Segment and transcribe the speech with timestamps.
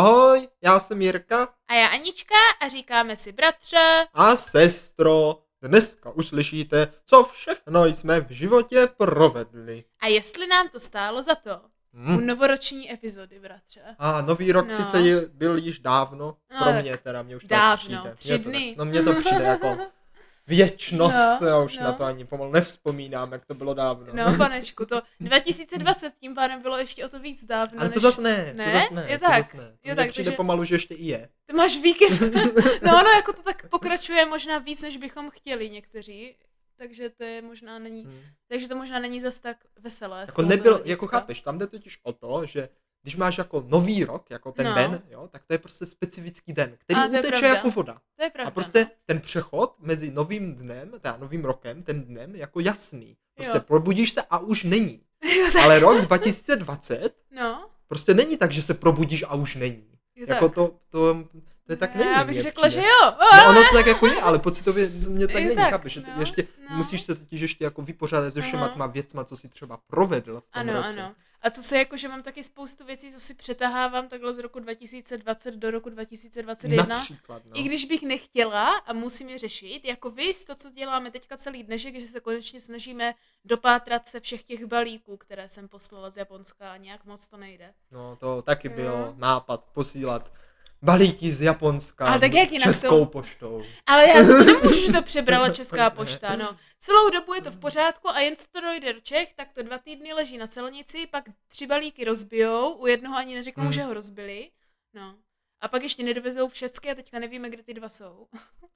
[0.00, 4.06] Ahoj, já jsem Jirka A já Anička a říkáme si bratře.
[4.14, 5.38] a sestro.
[5.62, 9.84] Dneska uslyšíte, co všechno jsme v životě provedli.
[10.00, 11.56] A jestli nám to stálo za to.
[11.56, 12.26] U Hm.
[12.26, 13.80] novoroční epizody, bratře.
[13.98, 14.76] A nový rok No.
[14.76, 14.98] sice
[15.32, 18.14] byl již dávno, No, pro mě teda, mě už to dávno, přijde.
[18.14, 18.74] tři to, dny.
[18.78, 19.78] No mně to přijde jako
[20.46, 21.84] věčnost, No, já už no.
[21.84, 24.06] na to ani pomalu nevzpomínám, jak to bylo dávno.
[24.12, 27.80] No, panečku, to 2020 tím pádem bylo ještě o to víc dávno.
[27.80, 28.02] Ale to než...
[28.02, 28.64] zase ne, Ne?
[28.64, 29.76] to zase ne, Je to tak, zase ne.
[29.84, 31.28] Je tak, přijde takže- pomalu, že ještě i je.
[31.46, 32.20] Ty máš víkend.
[32.82, 36.36] no, no, jako to tak pokračuje možná víc, než bychom chtěli někteří.
[36.78, 38.20] Takže to je možná není, Hm.
[38.48, 40.20] takže to možná není zas tak veselé.
[40.20, 42.68] Jako nebyl, jako chápeš, tam jde totiž o to, že
[43.06, 44.74] když máš jako nový rok, jako ten No.
[44.74, 47.48] den, jo, tak to je prostě specifický den, který A to je uteče pravda.
[47.48, 48.00] jako voda.
[48.16, 48.48] To je pravda.
[48.48, 48.90] A prostě no.
[49.06, 53.16] ten přechod mezi novým dnem, teda novým rokem, ten dnem, jako jasný.
[53.34, 53.64] Prostě Jo.
[53.66, 55.00] probudíš se a už není.
[55.38, 59.86] Jo, tak, Ale rok 2020 no, prostě není tak, že se probudíš a už není.
[60.14, 60.54] je Jako tak.
[60.54, 61.24] to, to,
[61.66, 62.10] to je tak není.
[62.10, 62.82] Já bych řekla, přijde.
[62.82, 63.12] že jo.
[63.36, 66.20] No, ono to tak jako je, ale pocitově mě tak Je není, tak, chápeš, no,
[66.20, 66.76] ještě no.
[66.76, 70.50] musíš se totiž ještě jako vypořádat se všema těma věcma, co si třeba provedl v
[70.50, 71.00] tom Ano, roce.
[71.02, 71.14] ano.
[71.42, 74.58] A co se jako, že mám taky spoustu věcí, co si přetahávám takhle z roku
[74.60, 76.84] 2020 do roku 2021.
[76.96, 77.60] Například, no.
[77.60, 81.62] I když bych nechtěla a musím je řešit, jako vy, to, co děláme teďka celý
[81.62, 86.72] dnešek, že se konečně snažíme dopátrat se všech těch balíků, které jsem poslala z Japonska
[86.72, 87.74] a nějak moc to nejde.
[87.90, 88.74] No, to taky Jo.
[88.74, 90.32] bylo nápad posílat
[90.82, 93.62] balíky z Japonska Ale tak jak jinak českou to- poštou.
[93.86, 96.56] Ale já nemůžu, že to přebrala Česká pošta, no.
[96.78, 99.62] Celou dobu je to v pořádku a jen co to dojde do Čech, tak to
[99.62, 103.72] dva týdny leží na celnici, pak tři balíky rozbijou, u jednoho ani neřeknou, Hmm.
[103.72, 104.50] že ho rozbili,
[104.94, 105.14] no.
[105.60, 108.26] A pak ještě nedovezou všechny a teďka nevíme, kde ty dva jsou.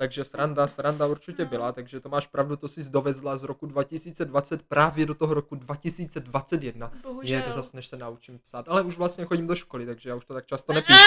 [0.01, 4.63] Takže sranda, sranda určitě byla, takže to máš pravdu, to jsi dovezla z roku 2020
[4.63, 6.93] právě do toho roku 2021.
[7.03, 7.39] Bohužel.
[7.39, 10.15] Je to zase, než se naučím psát, ale už vlastně chodím do školy, takže já
[10.15, 10.99] už to tak často nepíšu.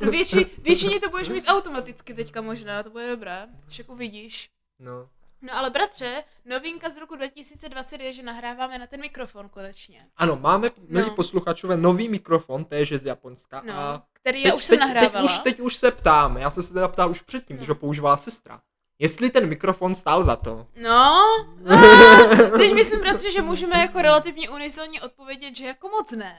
[0.10, 4.50] Větši, většině to budeš mít automaticky teďka možná, to bude dobré, však uvidíš.
[4.78, 5.08] no.
[5.42, 10.06] No ale bratře, novinka z roku 2020 je, že nahráváme na ten mikrofon konečně.
[10.16, 11.14] Ano, máme, milí No.
[11.14, 13.62] posluchačové, nový mikrofon, též je z Japonska.
[13.66, 15.28] No, a který teď, já už jsem teď, nahrávala.
[15.28, 17.58] Teď už, teď už se ptám, já jsem se teda ptal už předtím, No.
[17.58, 18.60] když ho používala sestra.
[19.02, 20.66] Jestli ten mikrofon stál za to.
[20.82, 21.14] No,
[21.70, 21.76] a,
[22.58, 26.36] teď myslím, bratře, že můžeme jako relativně unizonně odpovědět, že jako moc ne.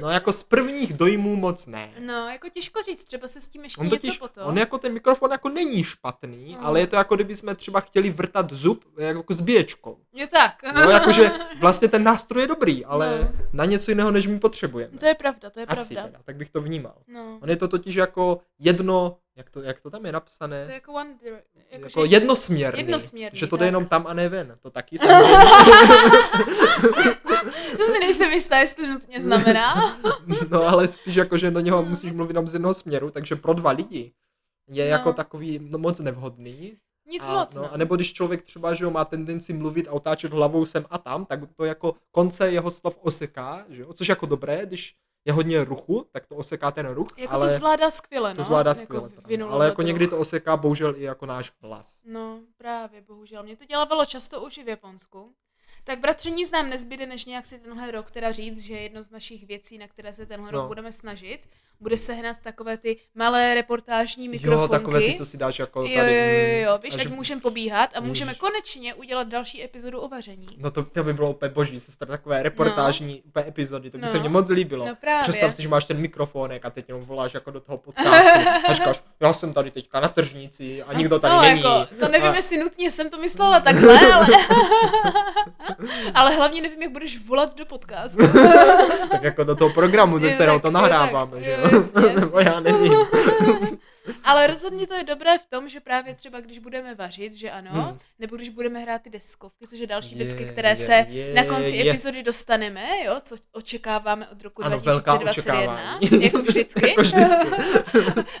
[0.00, 1.90] No jako z prvních dojmů moc ne.
[1.98, 4.46] No, jako těžko říct, třeba se s tím ještě On něco totiž, potom.
[4.46, 6.66] on jako ten mikrofon jako není špatný, Mm.
[6.66, 9.98] ale je to jako kdyby jsme třeba chtěli vrtat zub jako s bíječkou.
[10.14, 10.54] Je tak.
[10.74, 11.30] No jakože
[11.60, 13.28] vlastně ten nástroj je dobrý, ale No.
[13.52, 14.98] na něco jiného, než my potřebujeme.
[14.98, 16.10] To je pravda, to je Asi pravda.
[16.12, 16.94] teda, tak bych to vnímal.
[17.08, 20.64] No, On je to totiž jako jedno, jak to, jak to tam je napsané?
[20.64, 23.60] to je jako one, jako, jako že- jednosměrný, jednosměrný, že to tak.
[23.60, 24.56] jde jenom tam a ne ven.
[24.60, 25.36] To taky samozřejmě.
[27.78, 29.98] To si nejsem jistá, jestli nutně znamená.
[30.50, 33.52] no ale spíš jako, že do něho musíš mluvit jenom z jednoho směru, takže pro
[33.52, 34.12] dva lidi
[34.68, 34.90] je No.
[34.90, 36.76] jako takový no, moc nevhodný.
[37.08, 37.72] Nic a, moc, no, no.
[37.72, 40.98] a nebo když člověk třeba že jo, má tendenci mluvit a otáčet hlavou sem a
[40.98, 43.92] tam, tak to jako konce jeho slov oseká, že jo?
[43.92, 44.94] což jako dobré, když
[45.26, 48.36] je hodně ruchu, tak to oseká ten ruch, Jako ale to zvládá skvěle, no.
[48.36, 49.10] to zvládá jako skvěle.
[49.26, 52.02] vynulovať ale jako někdy to oseká bohužel i jako náš hlas.
[52.04, 53.42] No, právě, bohužel.
[53.42, 55.34] Mě to dělávalo často už i v Japonsku.
[55.84, 59.10] Tak bratře, nic nám nezbyde, než nějak si tenhle rok teda říct, že jedno z
[59.10, 60.58] našich věcí, na které se tenhle No.
[60.58, 61.40] rok budeme snažit,
[61.80, 64.62] bude sehnat takové ty malé reportážní mikrofonky.
[64.62, 65.94] Jo, takové ty, co si dáš jako tady.
[65.94, 66.12] jo, jo,
[66.58, 68.40] mm, jo, víš, ať že- můžeme pobíhat a můžeme Ježiš.
[68.40, 70.46] konečně udělat další epizodu o vaření.
[70.56, 74.08] No to, to by bylo úplně boží, sestra, takové reportážní úplně epizody, to by No.
[74.08, 74.86] se mně moc líbilo.
[74.86, 75.22] No právě.
[75.22, 78.38] Představ si, že máš ten mikrofonek a teď jenom voláš jako do toho podcastu
[78.68, 81.60] a říkáš, já jsem tady teďka na tržnici a nikdo tady no, není.
[81.62, 84.26] Jako, to nevím, a, jestli nutně jsem to myslela takhle, ale,
[86.14, 88.22] ale hlavně nevím, jak budeš volat do podcastu.
[89.10, 91.78] tak jako do toho programu, do kterého to nahráváme, tak, že jo, jo?
[91.78, 92.20] jasně, jasně.
[92.20, 92.92] Nebo já nevím.
[94.24, 97.70] Ale rozhodně to je dobré v tom, že právě třeba když budeme vařit, že ano,
[97.72, 97.98] Hmm.
[98.18, 101.34] nebo když budeme hrát ty deskovky, což je další Je, věci, které je, se je,
[101.34, 101.90] na konci je.
[101.90, 106.24] epizody dostaneme, jo, co očekáváme od roku Ano, velká 2021, očekávání.
[106.24, 106.88] jako vždycky.
[106.88, 107.46] Jako vždycky.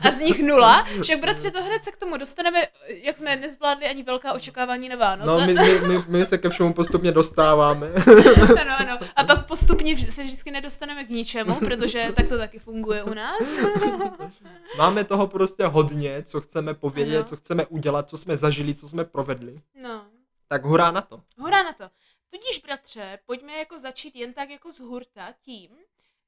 [0.00, 0.86] A z nich nula.
[1.02, 2.58] Však bratře, to hned se k tomu dostaneme,
[3.02, 5.30] jak jsme nezvládli ani velká očekávání na Vánoce.
[5.30, 7.86] No, my, my, my, my se ke všemu postupně dostáváme.
[8.60, 8.98] ano, ano.
[9.16, 13.58] A pak postupně se vždycky nedostaneme k ničemu, protože tak to taky funguje u nás.
[14.78, 17.28] Máme toho prostě hodně, co chceme povědět, Ano.
[17.28, 19.62] co chceme udělat, co jsme zažili, co jsme provedli.
[19.74, 20.06] No.
[20.48, 21.22] Tak hurá na to.
[21.38, 21.90] Hurá na to.
[22.30, 25.70] Tudíž, bratře, pojďme jako začít jen tak jako z hurta tím,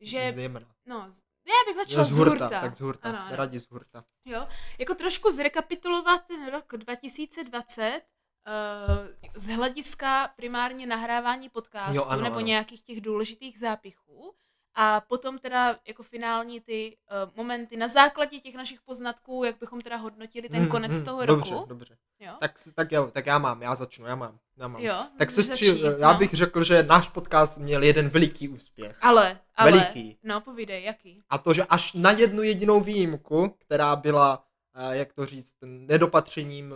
[0.00, 0.74] že, Zjemna.
[0.86, 1.10] no,
[1.46, 2.60] já bych začala Z z hurta, hurta.
[2.60, 3.08] tak z hurta.
[3.08, 3.36] Ano, ano.
[3.36, 4.04] Radí z hurta.
[4.24, 4.48] Jo,
[4.78, 8.02] jako trošku zrekapitulovat ten rok 2020
[8.46, 12.46] uh, z hlediska primárně nahrávání podcastu Jo, ano, nebo ano.
[12.46, 14.34] nějakých těch důležitých zápichů
[14.80, 16.96] A potom teda jako finální ty
[17.26, 21.04] uh, momenty na základě těch našich poznatků, jak bychom teda hodnotili ten Hmm, konec hmm,
[21.04, 21.66] toho dobře, roku.
[21.68, 22.32] Dobře, Jo?
[22.40, 24.38] tak, tak, jo, tak já mám, já začnu, já mám.
[24.56, 24.82] Já mám.
[24.82, 25.06] jo?
[25.18, 26.18] Tak sestři, já no.
[26.18, 28.96] bych řekl, že náš podcast měl jeden veliký úspěch.
[29.00, 30.18] Ale, ale, Veliký.
[30.22, 31.22] no povídej, jaký?
[31.30, 36.74] A to, že až na jednu jedinou výjimku, která byla, eh, jak to říct, nedopatřením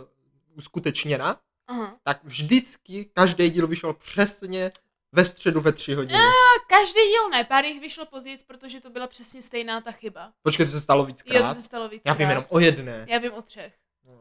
[0.57, 1.97] uskutečněna, Aha.
[2.03, 4.71] tak vždycky každý díl vyšel přesně
[5.13, 6.19] ve středu ve tři hodiny.
[6.19, 6.29] A
[6.67, 10.33] každý díl ne, pár jich vyšlo později, protože to byla přesně stejná ta chyba.
[10.41, 11.47] Počkej, to se stalo Jo, víckrát.
[11.47, 12.01] to se stalo víc.
[12.05, 13.05] Já vím jenom o jedné.
[13.09, 13.73] Já vím o třech.
[14.03, 14.13] No.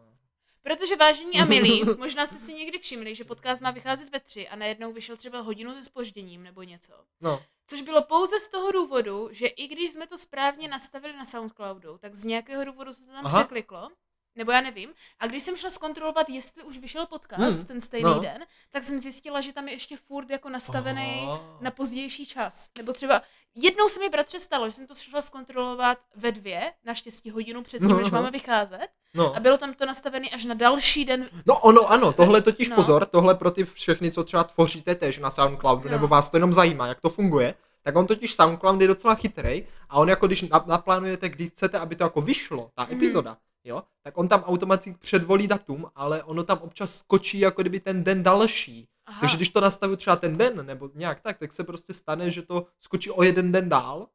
[0.63, 4.49] Protože vážení a milí, možná jste si někdy všimli, že podcast má vycházet ve tři
[4.49, 6.93] a najednou vyšel třeba hodinu se spožděním nebo něco.
[7.21, 7.43] No.
[7.67, 11.99] Což bylo pouze z toho důvodu, že i když jsme to správně nastavili na Soundcloudu,
[11.99, 13.39] tak z nějakého důvodu se to tam Aha.
[13.39, 13.89] překliklo.
[14.37, 14.91] Nebo já nevím.
[15.21, 18.21] A když jsem šla zkontrolovat, jestli už vyšel podcast Hmm, ten stejný no.
[18.21, 21.41] den, tak jsem zjistila, že tam je ještě furt jako nastavený Aha.
[21.61, 22.71] na pozdější čas.
[22.79, 23.23] Nebo třeba
[23.55, 27.89] jednou se mi bratře stalo, že jsem to šla zkontrolovat ve dvě, naštěstí hodinu předtím,
[27.89, 28.17] No, než aha.
[28.21, 28.89] máme vycházet.
[29.15, 29.37] No.
[29.37, 31.29] A bylo tam to nastavené až na další den.
[31.47, 32.77] no ono, ano, tohle totiž No.
[32.77, 35.91] pozor, tohle pro ty všechny, co třeba tvoříte tež na Soundcloudu, No.
[35.91, 39.67] nebo vás to jenom zajímá, jak to funguje, tak on totiž Soundcloud je docela chytrý
[39.89, 42.97] a on jako když na- naplánujete, kdy chcete, aby to jako vyšlo, ta Mhm.
[42.97, 47.81] epizoda, jo, tak on tam automaticky předvolí datum, ale ono tam občas skočí jako kdyby
[47.81, 48.89] ten den další.
[49.07, 49.21] Aha.
[49.21, 52.43] Takže když to nastavu třeba ten den, nebo nějak tak, tak se prostě stane, že
[52.43, 54.09] to skočí o jeden den dál.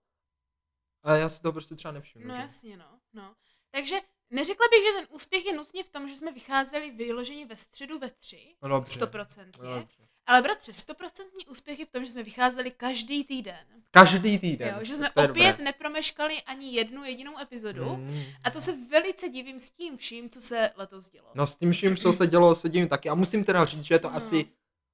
[1.03, 2.27] A já si to prostě třeba nevšimnu.
[2.27, 2.41] No že?
[2.41, 2.99] jasně, no.
[3.13, 3.35] no.
[3.71, 3.95] Takže
[4.29, 7.99] neřekla bych, že ten úspěch je nutně v tom, že jsme vycházeli vyloženě ve středu
[7.99, 8.93] ve tři, No dobře.
[8.93, 9.63] stoprocentně.
[9.63, 10.06] No dobře.
[10.27, 13.55] Ale bratře, stoprocentní úspěch je v tom, že jsme vycházeli každý týden.
[13.91, 14.67] Každý týden.
[14.79, 15.63] Jo, že jsme opět dobré.
[15.63, 17.95] nepromeškali ani jednu jedinou epizodu.
[17.95, 18.23] Mm.
[18.43, 21.27] A to se velice divím s tím vším, co se letos dělo.
[21.35, 23.09] No s tím vším, co se dělo, se divím taky.
[23.09, 24.15] A musím teda říct, že je to No.
[24.15, 24.45] asi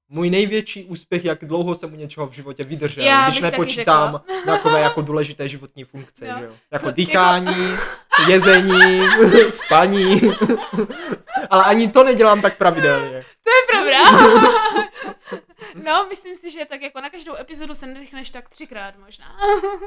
[0.10, 4.82] můj největší úspěch, jak dlouho jsem u něčeho v životě vydržel, Já když nepočítám takové
[4.82, 6.40] jako důležité životní funkce, No.
[6.40, 6.54] že jo?
[6.72, 7.56] Jako Co- dýchání,
[8.30, 9.02] jezení,
[9.50, 10.22] spaní.
[11.50, 13.26] Ale ani to nedělám tak pravidelně.
[13.44, 14.04] To je pravda.
[15.84, 19.38] no, myslím si, že tak jako na každou epizodu se nedechneš tak třikrát možná.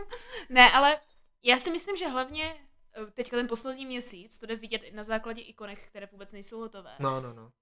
[0.48, 1.00] ne, ale
[1.42, 2.56] já si myslím, že hlavně
[2.96, 6.96] eh, teďka ten poslední měsíc, to jde vidět na základě ikonek, které vůbec nejsou hotové.
[6.98, 7.52] No, no, no.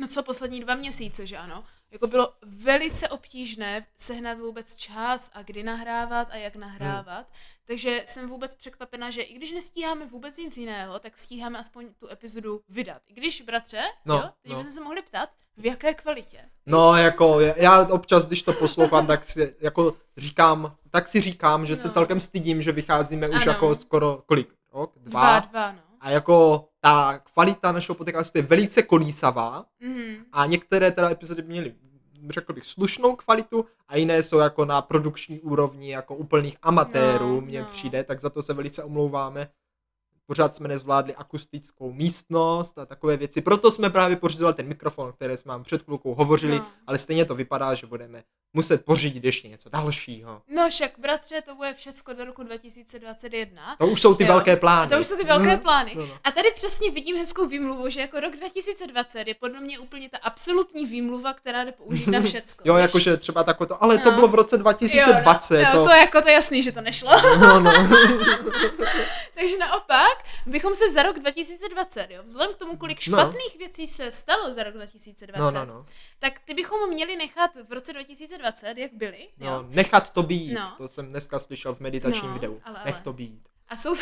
[0.00, 1.64] No co poslední dva měsíce, že ano?
[1.90, 7.26] Jako bylo velice obtížné sehnat vůbec čas a kdy nahrávat a jak nahrávat.
[7.26, 7.36] Hmm.
[7.64, 12.08] Takže jsem vůbec překvapena, že i když nestíháme vůbec nic jiného, tak stíháme aspoň tu
[12.10, 13.02] epizodu vydat.
[13.06, 14.58] I když, bratře, No, jo, teď no.
[14.58, 16.38] bychom se mohli ptát, v jaké kvalitě.
[16.66, 21.76] No, jako, já občas, když to poslouchám, tak si, jako říkám, tak si říkám, že
[21.76, 21.94] se No.
[21.94, 23.52] celkem stydím, že vycházíme už Ano.
[23.52, 25.40] jako skoro, kolik, rok, dva.
[25.40, 25.78] Dva, dva, no.
[26.00, 30.24] A jako ta kvalita našeho podcastu je velice kolísavá Mhm.
[30.32, 31.74] a některé teda epizody měly,
[32.30, 37.40] řekl bych, slušnou kvalitu a jiné jsou jako na produkční úrovni jako úplných amatérů, No,
[37.40, 37.66] mně no.
[37.70, 39.48] přijde, tak za to se velice omlouváme.
[40.26, 45.36] Pořád jsme nezvládli akustickou místnost a takové věci, proto jsme právě pořizovali ten mikrofon, který
[45.36, 46.66] jsme vám před chvilkou hovořili, No.
[46.86, 48.24] ale stejně to vypadá, že budeme
[48.54, 50.42] muset pořídit ještě něco dalšího.
[50.48, 53.76] No však, bratře, to bude všecko do roku 2021.
[53.78, 54.28] To už jsou ty Jo.
[54.28, 54.90] velké plány.
[54.90, 55.58] To už jsou ty velké Mhm.
[55.60, 55.92] plány.
[55.96, 56.18] No, no.
[56.24, 60.18] A tady přesně vidím hezkou výmluvu, že jako rok 2020 je podle mě úplně ta
[60.22, 62.62] absolutní výmluva, která jde použít na všecko.
[62.66, 64.14] Jo, jakože třeba takové to, ale to No.
[64.16, 65.60] bylo v roce 2020.
[65.60, 65.78] Jo, no, to...
[65.78, 65.84] to...
[65.84, 67.10] to jako to je jasný, že to nešlo.
[67.40, 67.72] No, no.
[69.34, 73.18] Takže naopak bychom se za rok 2020, jo, vzhledem k tomu, kolik No.
[73.18, 75.86] špatných věcí se stalo za rok 2020, no, no, no.
[76.18, 78.43] tak ty bychom měli nechat v roce 2020,
[78.76, 79.46] jak byli, jo.
[79.50, 79.66] no.
[79.68, 80.72] Nechat to být, No.
[80.78, 82.60] to jsem dneska slyšel v meditačním No, videu.
[82.64, 83.02] ale, Nech ale.
[83.02, 83.40] to být.
[83.68, 83.94] A jsou...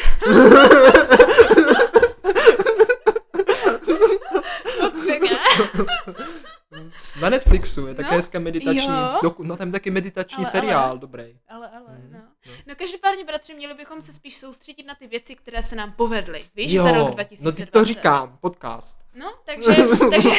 [7.21, 9.09] Na Netflixu je také No, hezké meditační, jo.
[9.23, 10.99] doku, no tam taky meditační Ale, seriál, ale.
[10.99, 11.39] dobrý.
[11.49, 12.19] Ale, ale, Mhm, no.
[12.47, 12.53] no.
[12.67, 16.45] No každopádně, bratři, měli bychom se spíš soustředit na ty věci, které se nám povedly.
[16.57, 17.45] Víš, za rok 2020.
[17.45, 19.02] no ty to říkám, podcast.
[19.15, 19.71] No, takže,
[20.11, 20.31] takže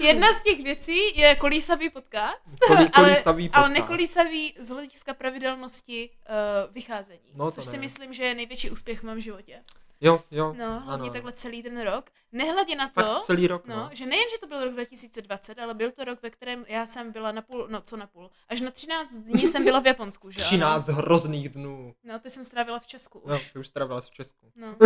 [0.06, 3.80] jedna z těch věcí je kolísavý podcast, Kolí, ale, kolístavý ale podcast.
[3.80, 7.32] nekolísavý z hlediska pravidelnosti uh, vycházení.
[7.34, 9.62] No, což si myslím, že je největší úspěch v mém životě.
[10.00, 10.54] Jo, jo.
[10.58, 11.12] No, hlavně ano.
[11.12, 12.10] takhle celý ten rok.
[12.32, 13.90] Nehledě na to, Fakt celý rok, no, no.
[13.92, 17.12] že nejen, že to byl rok 2020, ale byl to rok, ve kterém já jsem
[17.12, 20.30] byla na půl, no co na půl, až na 13 dní jsem byla v Japonsku,
[20.30, 20.46] že ano?
[20.46, 21.94] 13 hrozných dnů.
[22.04, 23.30] No, ty jsem strávila v Česku už.
[23.30, 24.52] No, ty už strávila v Česku.
[24.56, 24.76] No.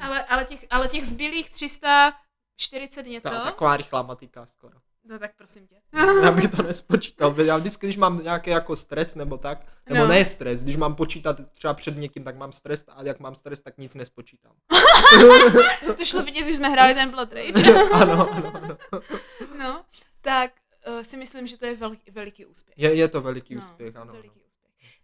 [0.00, 4.78] ale, ale, těch, ale těch zbylých 340 něco, Ta, taková rychlá matika skoro.
[5.08, 5.76] No tak prosím tě.
[6.22, 7.40] Já bych to nespočítal.
[7.40, 10.08] Já vždycky, když mám nějaký jako stres nebo tak, nebo No.
[10.08, 13.60] ne stres, když mám počítat třeba před někým, tak mám stres a jak mám stres,
[13.60, 14.52] tak nic nespočítám.
[15.96, 17.72] to šlo vidět, když jsme hráli ten Blood Rage.
[17.92, 18.76] ano, ano, ano.
[19.58, 19.84] no,
[20.20, 20.50] tak
[20.88, 22.74] uh, si myslím, že to je velký, veliký úspěch.
[22.78, 24.02] Je, je to veliký no, úspěch, ano.
[24.02, 24.12] ano.
[24.12, 24.47] Veliký úspěch.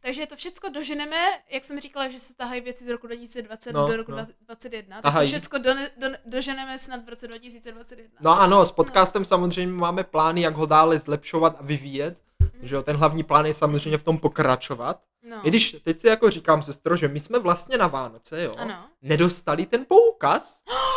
[0.04, 1.16] Takže to všecko doženeme,
[1.50, 4.16] jak jsem říkala, že se tahají věci z roku 2020 No, do roku no.
[4.16, 8.10] 2021, tak to všecko do, do, doženeme snad v roce 2021.
[8.20, 12.18] No ano, s podcastem samozřejmě máme plány, jak ho dále zlepšovat a vyvíjet.
[12.62, 15.00] Že jo, ten hlavní plán je samozřejmě v tom pokračovat.
[15.28, 15.40] no.
[15.46, 18.86] I když teď si jako říkám, sestro, že my jsme vlastně na Vánoce, jo, Ano.
[19.02, 20.62] nedostali ten poukaz,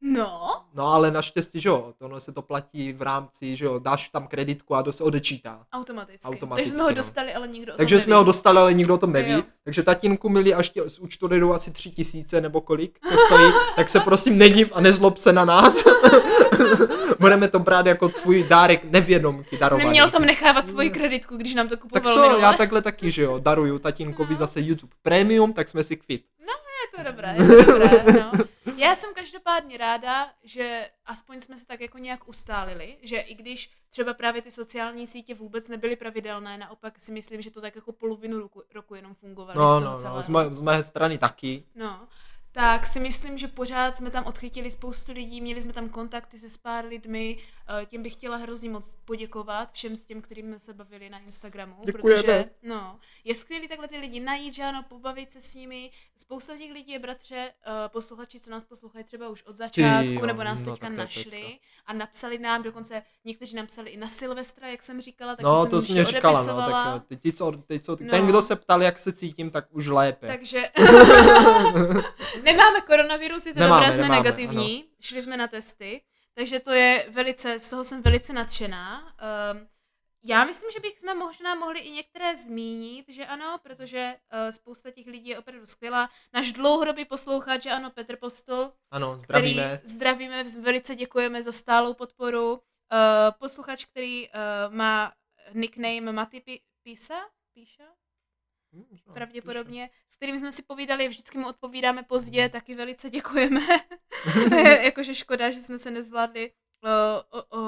[0.00, 4.08] No, no ale naštěstí, že jo, tohle se to platí v rámci, že jo, dáš
[4.08, 5.60] tam kreditku a to se odečítá.
[5.72, 6.26] automaticky.
[6.26, 6.94] Automaticky, Takže jsme ho no.
[6.94, 8.04] dostali, ale nikdo o tom Takže neví.
[8.04, 9.32] jsme ho dostali, ale nikdo o tom neví.
[9.32, 9.42] Jo.
[9.64, 13.52] Takže tatínku milí, až tě z účtu dojdou asi tři tisíce nebo kolik to stojí,
[13.76, 15.84] tak se prosím nediv a nezlob se na nás.
[17.20, 19.84] Budeme to brát jako tvůj dárek nevědomky darovaný.
[19.84, 22.40] Neměl tam nechávat svoji kreditku, když nám to tak kupoval co, minule.
[22.40, 24.38] já takhle taky, že jo, daruju tatínkovi No.
[24.38, 26.22] zase YouTube Premium, tak jsme si kvit.
[26.84, 28.32] Je to dobré, je to dobré, no.
[28.76, 33.70] Já jsem každopádně ráda, že aspoň jsme se tak jako nějak ustálili, že i když
[33.90, 37.92] třeba právě ty sociální sítě vůbec nebyly pravidelné, naopak si myslím, že to tak jako
[37.92, 41.64] polovinu roku, roku jenom fungovaly z No, no, no, z, mé, z mé strany taky.
[41.74, 42.08] No,
[42.52, 46.50] tak si myslím, že pořád jsme tam odchytili spoustu lidí, měli jsme tam kontakty se
[46.50, 47.38] s pár lidmi,
[47.82, 51.18] eh, těm bych chtěla hrozně moc poděkovat všem s těm, kterým jsme se bavili na
[51.18, 52.22] Instagramu, Děkujeme.
[52.22, 55.90] protože no, je skvělý takhle ty lidi najít, že ano, pobavit se s nimi.
[56.16, 60.26] Spousta těch lidí je bratře, eh, posluchači, co nás poslouchají třeba už od začátku, jo,
[60.26, 61.58] nebo nás no, teďka našli pecka.
[61.86, 65.62] a napsali nám, dokonce někteří napsali i na Silvestra, jak jsem říkala, tak No, to
[65.62, 68.10] jsem to jim jsi mě ještě říkala, no, tak eh, ty, co, ty, co, No.
[68.10, 70.26] ten, kdo se ptal, jak se cítím, tak už lépe.
[70.26, 70.68] Takže
[72.52, 76.02] nemáme koronavirus, je to Nemáme, dobré, jsme nemáme, negativní, šli jsme na testy,
[76.34, 79.14] takže to je velice, z toho jsem velice nadšená.
[79.52, 79.68] Um,
[80.24, 85.06] já myslím, že bychom možná mohli i některé zmínit, že ano, protože uh, spousta těch
[85.06, 86.10] lidí je opravdu skvělá.
[86.34, 89.76] Náš dlouhodobý poslouchač, že ano, Petr Postl, Ano, zdravíme.
[89.76, 92.52] který zdravíme, velice děkujeme za stálou podporu.
[92.52, 92.58] Uh,
[93.38, 95.12] posluchač, který uh, má
[95.54, 97.20] nickname Maty Pi- Pisa?
[97.54, 97.84] Píša?
[98.72, 98.84] Hm,
[99.14, 103.60] pravděpodobně, s kterým jsme si povídali, vždycky mu odpovídáme pozdě, taky velice děkujeme.
[104.56, 106.52] Je Jakože škoda, že jsme se nezvládli
[106.84, 106.88] o,
[107.38, 107.60] o, o,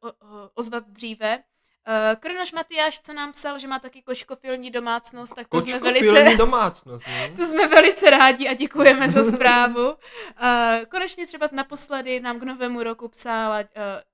[0.00, 1.42] o, o, ozvat dříve.
[1.88, 6.36] Uh, Kronoš Matyáš, co nám psal, že má taky kočkofilní domácnost, tak to jsme velice...
[6.36, 7.36] domácnost, no.
[7.36, 9.90] To jsme velice rádi a děkujeme za zprávu.
[9.90, 9.96] Uh,
[10.88, 13.64] konečně třeba naposledy nám k novému roku psala, uh,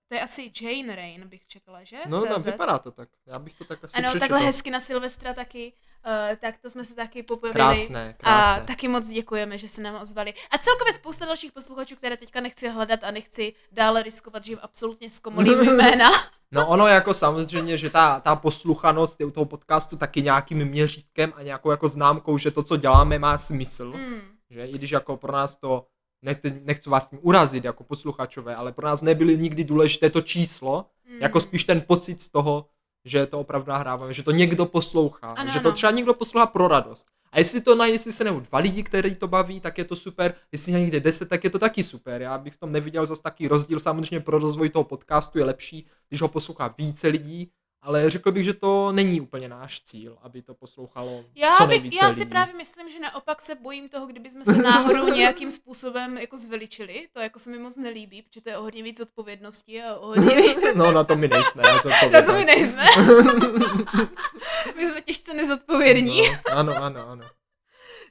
[0.08, 1.96] to je asi Jane Rain, bych čekala, že?
[2.06, 2.44] No, no, CZ.
[2.44, 3.08] vypadá to tak.
[3.26, 4.20] Já bych to tak asi Ano, přečetl.
[4.20, 5.72] takhle hezky na Silvestra taky,
[6.06, 7.54] uh, tak to jsme se taky popojili.
[7.54, 8.64] Krásné, A krásné.
[8.66, 10.34] taky moc děkujeme, že se nám ozvali.
[10.50, 14.58] A celkově spousta dalších posluchačů, které teďka nechci hledat a nechci dále riskovat, že jim
[14.62, 16.10] absolutně zkomolím jména.
[16.52, 21.32] No ono jako samozřejmě, že ta, ta posluchanost je u toho podcastu taky nějakým měřítkem
[21.36, 23.92] a nějakou jako známkou, že to, co děláme, má smysl.
[23.96, 24.20] Mm.
[24.50, 25.86] Že i když jako pro nás to,
[26.22, 30.86] nechci, nechci vás tím urazit jako posluchačové, ale pro nás nebyly nikdy důležité to číslo,
[31.10, 31.22] Mm.
[31.22, 32.66] jako spíš ten pocit z toho,
[33.06, 36.68] že to opravdu nahráváme, že to někdo poslouchá, Ano, že to třeba někdo poslouchá pro
[36.68, 37.06] radost.
[37.32, 39.96] A jestli to na, jestli se nebo dva lidi, který to baví, tak je to
[39.96, 40.34] super.
[40.52, 42.22] Jestli je někde deset, tak je to taky super.
[42.22, 43.80] Já bych v tom neviděl zase taký rozdíl.
[43.80, 47.50] Samozřejmě pro rozvoj toho podcastu je lepší, když ho poslouchá více lidí,
[47.86, 52.02] ale řekl bych, že to není úplně náš cíl, aby to poslouchalo Já, co bych,
[52.02, 52.30] já si lidí.
[52.30, 57.08] právě myslím, že naopak se bojím toho, kdyby jsme se náhodou nějakým způsobem jako zveličili.
[57.12, 60.06] To jako se mi moc nelíbí, protože to je o hodně víc odpovědnosti a o
[60.06, 60.58] hodně víc...
[60.74, 61.72] No na to my nejsme, na
[62.12, 62.84] Na to my nejsme.
[64.76, 66.22] my jsme těžce nezodpovědní.
[66.50, 67.24] No, ano, ano, ano.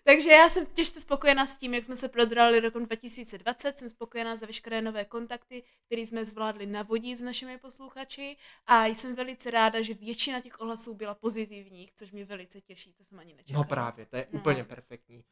[0.07, 3.77] Takže já jsem těžce spokojená s tím, jak jsme se prodrali rokem 2020.
[3.77, 8.38] Jsem spokojená za veškeré nové kontakty, které jsme zvládli navodit s našimi posluchači.
[8.67, 12.93] A jsem velice ráda, že většina těch ohlasů byla pozitivních, což mě velice těší.
[12.93, 13.63] To jsem ani nečekala.
[13.63, 14.39] No právě, to je No.
[14.39, 15.24] úplně perfektní.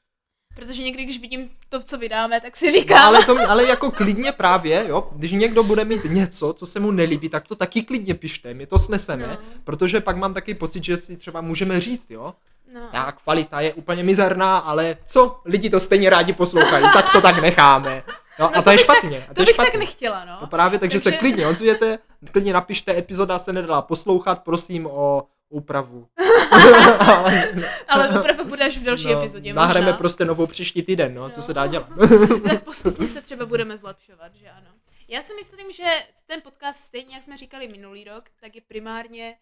[0.56, 3.92] Protože někdy, když vidím to, co vydáme, tak si No, říkám, ale, to, ale jako
[3.92, 7.82] klidně právě, jo, když někdo bude mít něco, co se mu nelíbí, tak to taky
[7.84, 9.38] klidně pište, my to sneseme, No.
[9.64, 12.34] protože pak mám taky pocit, že si třeba můžeme říct, jo,
[12.74, 12.90] no.
[12.92, 17.42] tak kvalita je úplně mizerná, ale co, lidi to stejně rádi poslouchají, tak to tak
[17.42, 18.04] necháme.
[18.40, 19.24] No, a to, je bych špatně.
[19.24, 19.72] a to, to, je bych špatně.
[19.72, 20.38] tak nechtěla, no.
[20.40, 22.00] To právě, takže, se Takže- klidně ozvěte,
[22.32, 26.08] klidně napište, epizoda se nedala poslouchat, prosím o úpravu.
[27.88, 29.98] Ale opravdu bude až v další No, epizodě Nahrajeme možná.
[29.98, 31.44] prostě novou příští týden, no, co No.
[31.44, 31.88] se dá dělat.
[32.50, 34.68] tak postupně se třeba budeme zlepšovat, že ano.
[35.08, 35.84] Já si myslím, že
[36.26, 39.36] ten podcast, stejně jak jsme říkali minulý rok, tak je primárně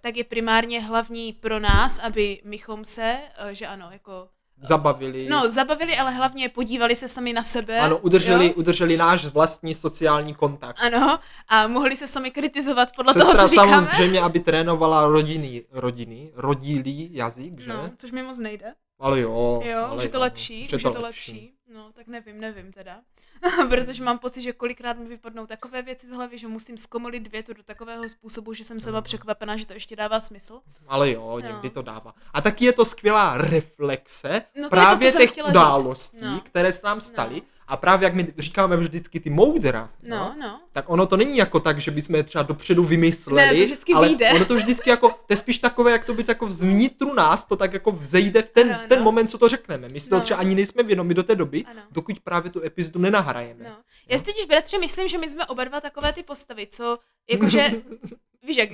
[0.00, 4.28] tak je primárně hlavní pro nás, aby mychom se, uh, že ano, jako
[4.62, 5.26] Zabavili.
[5.28, 7.78] no, zabavili, ale hlavně podívali se sami na sebe.
[7.78, 8.52] Ano, udrželi, jo?
[8.56, 10.76] udrželi náš vlastní sociální kontakt.
[10.80, 13.86] Ano, a mohli se sami kritizovat podle toho, Sestra co říkáme.
[13.86, 17.68] samozřejmě, aby trénovala rodiny, rodiny, rodilý jazyk, že?
[17.68, 18.74] No, což mi moc nejde.
[18.98, 19.60] Ale jo.
[19.64, 21.52] Jo, ale už je to jo, lepší, už už je to lepší.
[21.74, 23.00] No, tak nevím, nevím teda.
[23.68, 27.52] Protože mám pocit, že kolikrát mi vypadnou takové věci z hlavy, že musím zkomolit větu
[27.54, 30.60] do takového způsobu, že jsem sama překvapená, že to ještě dává smysl.
[30.88, 31.70] Ale jo, někdy No.
[31.70, 32.14] to dává.
[32.34, 36.40] A taky je to skvělá reflexe No to to, právě jsem těch událostí, No.
[36.40, 37.34] které se nám staly.
[37.34, 37.57] No.
[37.70, 40.60] A právě jak my říkáme vždycky ty moudra, No, no.
[40.72, 43.92] tak ono to není jako tak, že bychom je třeba dopředu vymysleli, Ne, to vždycky
[43.92, 44.30] ale vyjde.
[44.32, 47.56] ono to vždycky jako, to je spíš takové, jak to být jako vnitru nás, to
[47.56, 49.04] tak jako vzejde v ten, Ano, v ten ano.
[49.04, 49.88] moment, co to řekneme.
[49.88, 50.20] My si to No.
[50.20, 51.82] třeba ani nejsme vědomi do té doby, Ano.
[51.92, 53.64] dokud právě tu epizodu nenahrajeme.
[53.64, 53.76] No.
[54.08, 56.98] Já si totiž, bratře, myslím, že my jsme oba dva takové ty postavy, co,
[57.30, 57.70] jakože,
[58.48, 58.70] víš jak,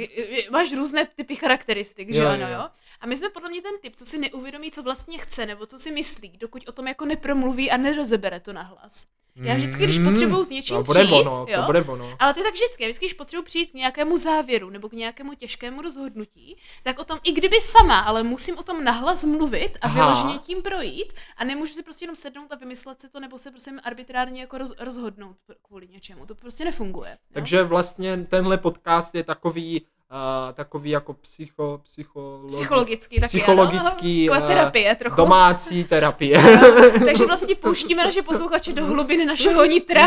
[0.50, 2.54] máš různé typy charakteristik, že Jo, ano, jo.
[2.54, 2.68] jo?
[3.00, 5.78] A my jsme podle mě ten typ, co si neuvědomí, co vlastně chce, nebo co
[5.78, 9.06] si myslí, dokud o tom jako nepromluví a nerozebere to nahlas.
[9.36, 11.56] Já vždycky, když Mm, potřebuju s něčím to bude přijít, ono, jo?
[11.56, 12.16] to bude ono.
[12.18, 15.34] Ale to je tak vždycky, vždycky, když potřebuji přijít k nějakému závěru nebo k nějakému
[15.34, 19.86] těžkému rozhodnutí, tak o tom, i kdyby sama, ale musím o tom nahlas mluvit a
[19.86, 19.94] Aha.
[20.04, 23.50] vyloženě tím projít a nemůžu si prostě jenom sednout a vymyslet si to nebo se
[23.50, 26.26] prostě arbitrárně jako roz, rozhodnout kvůli něčemu.
[26.26, 27.10] To prostě nefunguje.
[27.10, 27.16] jo?
[27.32, 34.44] Takže vlastně tenhle podcast je takový, uh, takový jako psycho, psycholo, Psychologicky taky, psychologický, ano.
[34.44, 35.16] Eh, terapie trochu.
[35.16, 36.42] domácí terapie.
[37.04, 40.06] Takže vlastně pouštíme naše posluchače do hlubiny našeho nitra.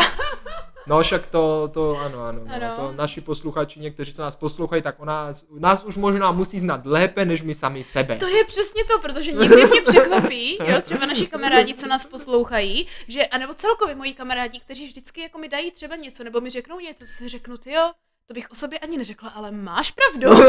[0.86, 2.74] No však to, to ano, ano, no, Ano.
[2.76, 6.80] to naši posluchači, někteří, co nás poslouchají, tak o nás, nás už možná musí znát
[6.84, 8.16] lépe, než my sami sebe.
[8.16, 12.86] To je přesně to, protože někdy mě překvapí, jo, třeba naši kamarádi, co nás poslouchají,
[13.08, 16.80] že, anebo celkově moji kamarádi, kteří vždycky jako mi dají třeba něco, nebo mi řeknou
[16.80, 17.90] něco, co si řeknu, ty jo,
[18.28, 20.30] to bych o sobě ani neřekla, ale máš pravdu.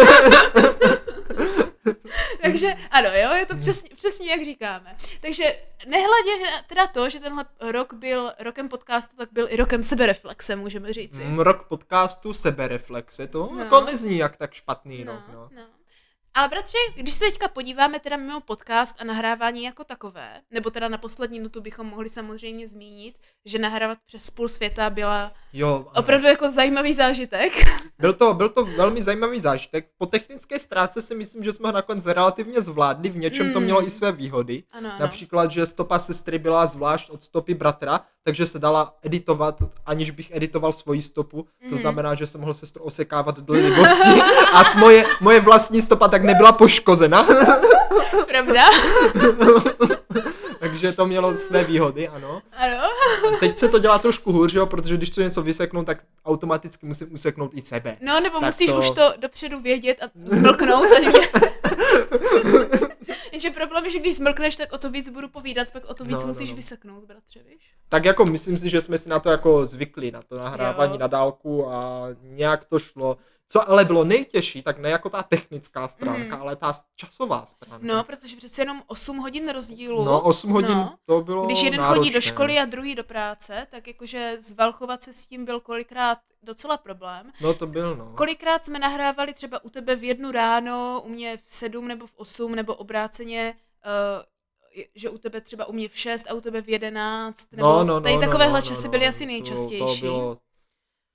[2.42, 4.98] Takže ano, jo, je to přesně, přesně jak říkáme.
[5.22, 5.44] Takže
[5.88, 6.32] nehledě
[6.68, 11.24] teda to, že tenhle rok byl rokem podcastu, tak byl i rokem sebereflexe, můžeme říci.
[11.24, 13.60] Mm, Rok podcastu sebereflexe, to No.
[13.60, 15.50] jako nezní jak tak špatný rok, no.
[15.56, 15.62] no.
[16.34, 20.88] Ale bratři, když se teďka podíváme teda mimo podcast a nahrávání jako takové, nebo teda
[20.90, 26.00] na poslední minutu bychom mohli samozřejmě zmínit, že nahrávat přes půl světa byla Jo, ano.
[26.00, 27.54] opravdu jako zajímavý zážitek.
[28.00, 29.88] Byl to, byl to velmi zajímavý zážitek.
[29.98, 33.66] Po technické stránce si myslím, že jsme ho nakonec relativně zvládli, v něčem to Mm.
[33.66, 34.64] mělo i své výhody.
[34.72, 35.00] Ano, ano.
[35.00, 40.32] Například, že stopa sestry byla zvlášť od stopy bratra, takže se dala editovat, aniž bych
[40.36, 41.42] editoval svoji stopu.
[41.44, 41.78] To Mhm.
[41.78, 44.22] znamená, že jsem mohl sestru osekávat do libosti
[44.54, 47.24] a moje, moje vlastní stopa tak nebyla poškozena.
[48.28, 48.64] Pravda?
[50.60, 52.42] takže to mělo své výhody, ano.
[52.54, 52.90] Ano.
[53.40, 57.14] Teď se to dělá trošku hůř, jo, protože když chci něco vyseknout, tak automaticky musím
[57.14, 57.98] useknout i sebe.
[58.02, 60.88] No, nebo Tak musíš to- už to dopředu vědět a zmlknout.
[63.32, 66.04] Jenže problém je, že když zmlkneš, tak o to víc budu povídat, pak o to
[66.04, 66.56] víc No, no, musíš no.
[66.56, 67.74] vyseknout, bratře, víš?
[67.90, 70.98] Tak jako myslím si, že jsme si na to jako zvykli, na to nahrávání Jo.
[71.00, 73.18] na dálku a nějak to šlo.
[73.52, 76.42] Co ale bylo nejtěžší, tak ne jako ta technická stránka, Mhm.
[76.42, 77.80] ale ta časová stránka.
[77.88, 80.04] No, protože přece jenom 8 hodin rozdílu.
[80.04, 80.96] no 8 hodin no.
[81.06, 82.00] to bylo Když jeden náročné.
[82.00, 86.18] chodí do školy a druhý do práce, tak jakože zvalchovat se s tím byl kolikrát
[86.44, 87.32] docela problém.
[87.42, 88.14] No to byl, no.
[88.18, 92.14] Kolikrát jsme nahrávali třeba u tebe v jednu ráno, u mě v sedm nebo v
[92.16, 94.24] osm, nebo obráceně, uh,
[94.96, 97.78] že u tebe třeba u mě v šest a u tebe v jedenáct, nebo no,
[97.78, 100.02] no, no, tady no, takovéhle no, časy no, byly no, asi To, nejčastější.
[100.02, 100.38] to bylo...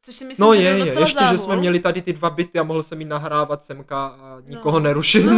[0.04, 1.32] Což si myslím, No že je, je, ještě, závol.
[1.32, 4.78] že jsme měli tady ty dva byty a mohl jsem jít nahrávat semka a nikoho
[4.80, 4.84] No.
[4.84, 5.24] nerušit.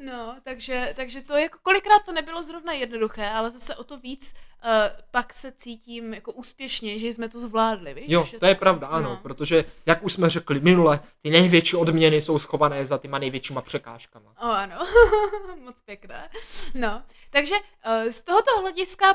[0.00, 4.34] No, takže, takže to jako kolikrát to nebylo zrovna jednoduché, ale zase o to víc
[4.64, 4.70] uh,
[5.10, 8.04] pak se cítím jako úspěšně, že jsme to zvládli, víš?
[8.08, 8.46] Jo, to všecko.
[8.46, 9.16] je pravda, ano, No.
[9.22, 14.30] protože, jak už jsme řekli minule, ty největší odměny jsou schované za těma největšíma překážkama.
[14.42, 14.76] O, ano,
[15.64, 16.28] moc pěkné.
[16.74, 19.06] No, takže uh, z tohoto hlediska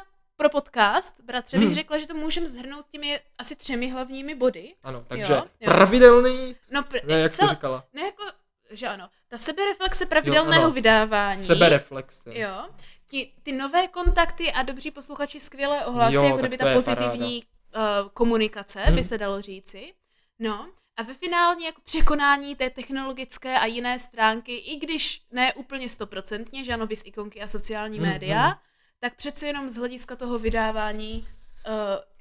[0.42, 1.76] pro podcast, bratře, bych Hmm.
[1.76, 4.76] řekla, že to můžeme zhrnout těmi asi třemi hlavními body.
[4.84, 5.44] Ano, takže jo.
[5.66, 8.24] pravidelný, No, pr- ne, jak jsi cel- říkala, ne jako,
[8.72, 10.72] že ano, ta sebereflexe pravidelného ano.
[10.74, 11.44] vydávání.
[11.46, 12.40] sebereflexe.
[12.40, 12.70] Jo.
[13.10, 17.44] Ti, ty nové kontakty a dobří posluchači skvělé ohlasy, Jo, jako kdyby ta pozitivní
[17.76, 18.96] uh, komunikace, Hmm.
[18.96, 19.94] by se dalo říci.
[20.40, 20.68] No.
[20.98, 26.64] A ve finálně jako překonání té technologické a jiné stránky, i když ne úplně stoprocentně,
[26.64, 28.58] že ano, vys ikonky a sociální Hmm, média, hmm.
[29.02, 31.28] Tak přece jenom z hlediska toho vydávání,
[31.68, 31.74] uh,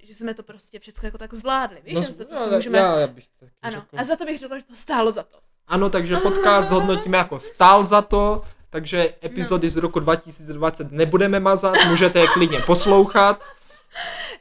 [0.02, 1.94] že jsme to prostě všechno jako tak zvládli, víš?
[1.94, 2.78] No, že za to no, si můžeme...
[2.78, 4.00] já, já bych taky ano, řekl.
[4.00, 5.38] a za to bych řekla, že to stálo za to.
[5.66, 9.70] Ano, takže podcast hodnotíme jako stál za to, takže epizody No.
[9.70, 13.42] z roku 2020 nebudeme mazat, můžete je klidně poslouchat.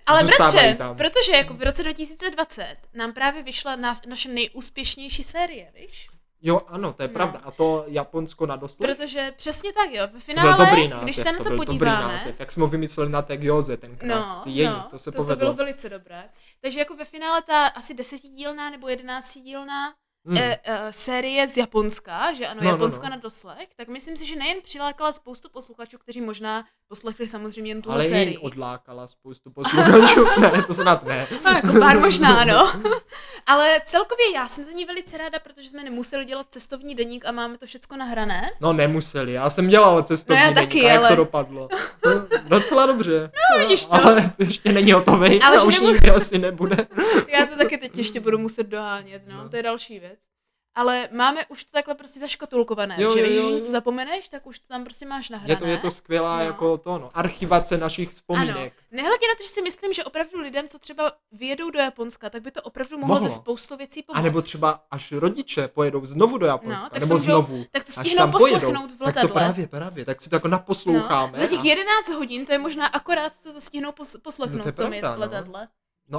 [0.05, 0.97] Ale bratře, tam.
[0.97, 6.07] protože jako v roce 2020 nám právě vyšla nás, naše nejúspěšnější série, víš?
[6.41, 7.13] Jo, ano, to je No.
[7.13, 7.41] pravda.
[7.43, 8.89] A to Japonsko na doslech?
[8.89, 10.01] Protože přesně tak, jo.
[10.01, 12.39] Ve To byl finále, dobrý název, když se na to to, byl dobrý podíváme, název.
[12.39, 15.17] Jak jsme ho vymysleli na té gyoze tenkrát, no, ty její, no, to se to,
[15.17, 15.37] to povedlo.
[15.39, 16.29] bylo velice dobré.
[16.61, 19.93] Takže jako ve finále ta asi desetidílná nebo jedenáctidílná
[20.25, 20.37] Hmm.
[20.37, 23.09] e, e, série z Japonska, že ano, No, no, Japonsko no.
[23.09, 27.81] na doslech, tak myslím si, že nejen přilákala spoustu posluchačů, kteří možná poslechli samozřejmě jen
[27.81, 28.25] tu Ale sérii.
[28.25, 30.25] jej odlákala spoustu posluchačů.
[30.41, 31.27] ne, to snad ne.
[31.45, 32.73] No, jako pár možná, no.
[33.47, 37.31] Ale celkově já jsem za ní velice ráda, protože jsme nemuseli dělat cestovní deník a
[37.31, 38.51] máme to všechno nahrané.
[38.61, 41.67] No nemuseli, já jsem dělal cestovní No, já deník taky, jak ale- to dopadlo.
[42.05, 42.11] No,
[42.43, 43.31] docela dobře.
[43.51, 43.93] No, vidíš to.
[43.93, 46.77] Ale ještě není hotový Ale a už nemus- nikdy asi nebude.
[47.27, 49.49] Já to taky teď ještě budu muset dohánět, no, No.
[49.49, 50.18] to je další věc.
[50.75, 53.55] Ale máme už to takhle prostě zaškatulkované, Jo, že jo, jo, jo.
[53.55, 55.51] něco zapomeneš, tak už to tam prostě máš nahrané.
[55.53, 56.43] Je to, je to skvělá No.
[56.45, 58.55] jako to, no, archivace našich vzpomínek.
[58.55, 58.71] Ano.
[58.91, 62.41] Nehledě na to, že si myslím, že opravdu lidem, co třeba vyjedou do Japonska, tak
[62.41, 63.29] by to opravdu mohlo, Mohlo.
[63.29, 64.19] ze spoustou věcí pomoct.
[64.19, 67.83] A nebo třeba až rodiče pojedou znovu do Japonska, No, tak nebo můžou- znovu, tak
[67.83, 69.29] to stihnou poslechnout v tak to letadle.
[69.29, 71.31] právě, právě, tak si to jako naposloucháme.
[71.31, 74.57] No, za těch a- 11 hodin to je možná akorát, co to stihnou pos- poslechnout
[74.57, 75.21] No, to je v tom pravda, no.
[75.21, 75.61] letadle.
[75.61, 75.67] No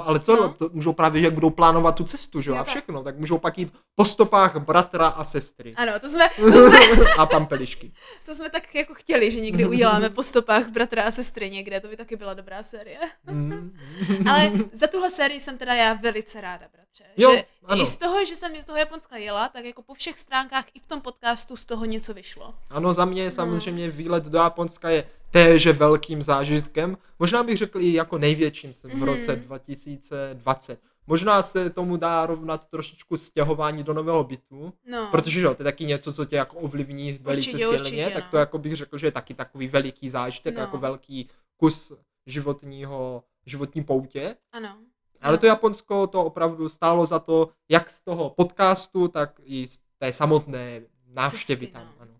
[0.07, 0.41] ale co, No.
[0.41, 0.49] no.
[0.49, 3.57] to můžou právě, jak budou plánovat tu cestu, že jo, a všechno, tak můžou pak
[3.57, 5.73] jít po stopách bratra a sestry.
[5.75, 7.91] Ano, to jsme, to jsme, a pampelišky.
[8.25, 11.87] to jsme tak jako chtěli, že někdy uděláme po stopách bratra a sestry někde, to
[11.87, 12.97] by taky byla dobrá série.
[13.31, 13.77] Mm.
[14.31, 17.03] Ale za tuhle sérii jsem teda já velice ráda, bratře.
[17.17, 17.81] Jo, že ano.
[17.81, 20.79] I z toho, že jsem z toho Japonska jela, tak jako po všech stránkách i
[20.79, 22.53] v tom podcastu z toho něco vyšlo.
[22.69, 23.31] Ano, za mě No.
[23.31, 26.97] samozřejmě výlet do Japonska je téže velkým zážitkem.
[27.19, 29.03] Možná bych řekl i jako největším v Mhm.
[29.03, 30.79] roce 2020.
[31.07, 35.07] Možná se tomu dá rovnat trošičku stěhování do nového bytu, No.
[35.11, 38.23] protože jo, to je taky něco, co tě jako ovlivní velice Určitě, silně, určitě, tak
[38.23, 38.29] no.
[38.31, 40.61] to jako bych řekl, že je taky takový veliký zážitek, No.
[40.61, 41.91] jako velký kus
[42.25, 44.35] životního, životní poutě.
[44.51, 44.77] Ano.
[45.21, 49.79] Ale to Japonsko to opravdu stálo za to, jak z toho podcastu, tak i z
[49.97, 51.85] té samotné návštěvy Cesty, tam.
[51.85, 51.93] no.
[51.99, 52.10] Ano.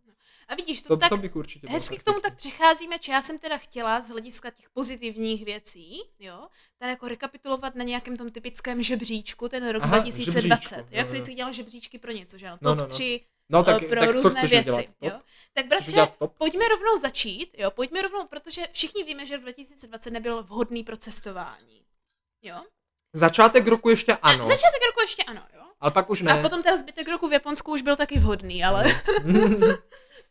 [0.51, 3.21] A vidíš, to, To, tak to bych určitě hezky k tomu tak přecházíme, či já
[3.21, 6.47] jsem teda chtěla z hlediska těch pozitivních věcí, jo,
[6.79, 10.41] tady jako rekapitulovat na nějakém tom typickém žebříčku ten rok Aha, 2020.
[10.41, 11.25] žebříčku, jak jo, jsem jo.
[11.25, 12.89] si dělala žebříčky pro něco, že ano, No, top no, no.
[12.89, 14.69] 3 No tak, eh, pro tak co různé chceš věci.
[14.69, 14.85] udělat?
[15.01, 15.19] Jo?
[15.53, 20.43] Tak bratře, pojďme rovnou začít, jo, pojďme rovnou, protože všichni víme, že rok 2020 nebyl
[20.43, 21.81] vhodný pro cestování.
[22.41, 22.55] Jo?
[23.13, 25.61] Začátek roku ještě ano, Začátek roku ještě ano, jo?
[25.79, 26.31] ale pak už ne.
[26.31, 28.83] A potom teda zbytek roku v Japonsku už byl taky vhodný, ale...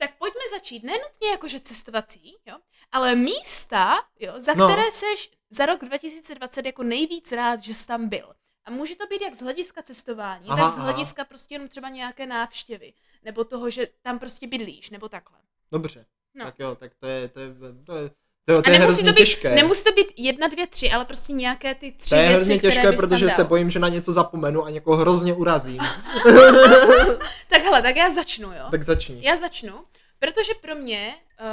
[0.00, 2.56] tak pojďme začít, nenutně jakože cestovací, jo,
[2.92, 4.66] ale místa, jo, za No.
[4.68, 8.34] které seš za rok 2020 jako nejvíc rád, že jsi tam byl.
[8.64, 10.84] A může to být jak z hlediska cestování, Aha, tak z aha.
[10.84, 15.38] hlediska prostě jenom třeba nějaké návštěvy, nebo toho, že tam prostě bydlíš, nebo takhle.
[15.72, 16.44] Dobře, No.
[16.44, 17.54] tak jo, tak to je, to je,
[17.86, 18.10] to je,
[18.62, 19.54] to je, A hrozně to být, těžké.
[19.54, 22.58] nemusí to být jedna, dvě, tři, ale prostě nějaké ty tři to je věci, hrozně
[22.58, 23.36] těžké, protože dal.
[23.36, 25.78] se bojím, že na něco zapomenu a někoho hrozně urazím.
[27.48, 28.64] Tak hele, tak já začnu, jo.
[28.70, 29.18] tak začni.
[29.26, 29.72] Já začnu,
[30.18, 31.46] protože pro mě uh,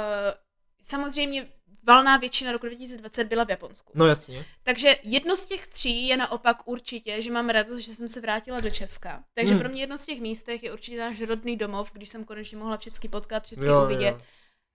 [0.82, 1.46] samozřejmě
[1.86, 3.92] valná většina roku 2020 byla v Japonsku.
[3.94, 4.44] No jasně.
[4.62, 8.60] Takže jedno z těch tří je naopak určitě, že mám radost, že jsem se vrátila
[8.60, 9.22] do Česka.
[9.34, 9.60] Takže Hmm.
[9.60, 12.76] pro mě jedno z těch místech je určitě náš rodný domov, když jsem konečně mohla
[12.76, 14.14] všechny potkat, všechny uvidět.
[14.14, 14.20] jo.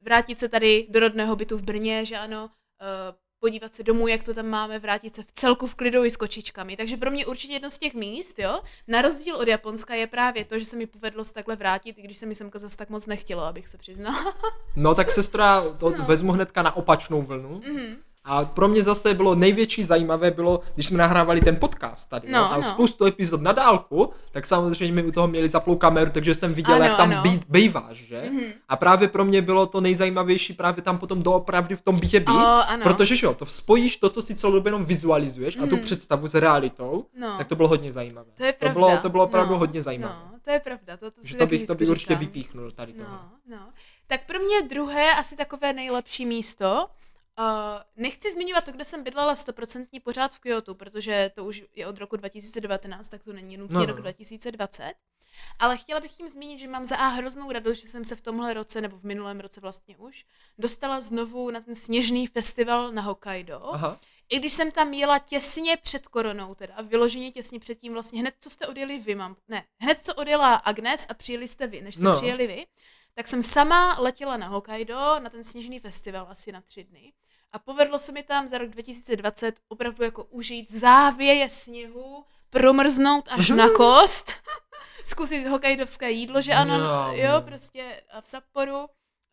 [0.04, 4.24] Vrátit se tady do rodného bytu v Brně, že ano, uh, podívat se domů, jak
[4.24, 6.78] to tam máme, vrátit se v celku v klidu i s kočičkami.
[6.78, 10.46] Takže pro mě určitě jedno z těch míst, jo, na rozdíl od Japonska je právě
[10.46, 12.90] to, že se mi povedlo se takhle vrátit, i když se mi semka zase tak
[12.90, 14.36] moc nechtělo, abych se přiznala.
[14.76, 16.06] No tak sestra, to No.
[16.06, 17.62] vezmu hnedka na opačnou vlnu.
[17.68, 17.98] Mhm.
[18.26, 22.40] A pro mě zase bylo největší zajímavé, bylo, když jsme nahrávali ten podcast tady, No,
[22.40, 22.64] no, a no.
[22.64, 26.76] spoustu epizod na dálku, tak samozřejmě mi u toho měli zaplou kameru, takže jsem viděl,
[26.76, 27.22] Ano, jak tam ano.
[27.22, 28.22] být, bejváš, že?
[28.32, 28.44] Mhm.
[28.70, 32.28] A právě pro mě bylo to nejzajímavější právě tam potom doopravdy v tom bytě být,
[32.30, 32.84] O, ano.
[32.84, 35.80] protože že jo, to spojíš to, co si celou dobu jenom vizualizuješ a tu Mhm.
[35.84, 37.38] představu s realitou, No.
[37.38, 38.28] tak to bylo hodně zajímavé.
[38.36, 38.74] To je to pravda.
[38.80, 40.16] bylo, to bylo opravdu no, hodně zajímavé.
[40.32, 42.94] No, to je pravda, to, to si že to bych, to bych určitě vypíchnul tady
[42.94, 43.04] to.
[43.04, 43.58] No, no.
[44.08, 46.88] Tak pro mě druhé, asi takové nejlepší místo.
[47.40, 47.46] Uh,
[47.96, 51.98] nechci zmiňovat to, kde jsem bydlela stoprocentně pořád v Kyoto, protože to už je od
[51.98, 54.02] roku 2019, tak to není nutně No, no, no, rok no.
[54.02, 54.94] 2020.
[55.60, 58.22] Ale chtěla bych tím zmínit, že mám za A hroznou radost, že jsem se v
[58.22, 60.26] tomhle roce, nebo v minulém roce vlastně už,
[60.58, 63.74] dostala znovu na ten sněžný festival na Hokkaido.
[63.74, 64.00] Aha.
[64.30, 68.50] I když jsem tam jela těsně před koronou, teda vyloženě těsně předtím, vlastně hned co
[68.50, 72.04] jste odjeli vy, mám, ne, hned co odjela Agnes a přijeli jste vy, než jste
[72.04, 72.12] No.
[72.12, 72.18] no.
[72.18, 72.66] přijeli vy,
[73.16, 77.14] tak jsem sama letěla na Hokkaido na ten sněžný festival asi na tři dny.
[77.52, 83.50] A povedlo se mi tam za rok 2020 opravdu jako užít závěje sněhu, promrznout až
[83.50, 84.34] na kost,
[85.06, 87.12] zkusit hokkaidovské jídlo, že ano, Jo.
[87.14, 88.86] jo, prostě v Sapporu.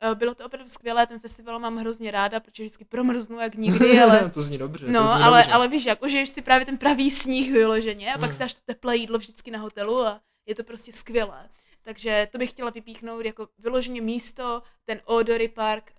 [0.03, 4.01] Eh, Bylo to opravdu skvělé, ten festival mám hrozně ráda, protože vždycky promrznu jak nikdy,
[4.03, 4.87] ale to zní dobře.
[4.87, 5.53] to No, zní ale, dobře.
[5.53, 8.33] ale víš jak, užiješ si právě ten pravý sníh vyloženě a pak Hmm.
[8.33, 11.49] si dáš to teplé jídlo vždycky na hotelu a je to prostě skvělé.
[11.83, 15.93] Takže to bych chtěla vypíchnout jako vyloženě místo, ten Odory Park,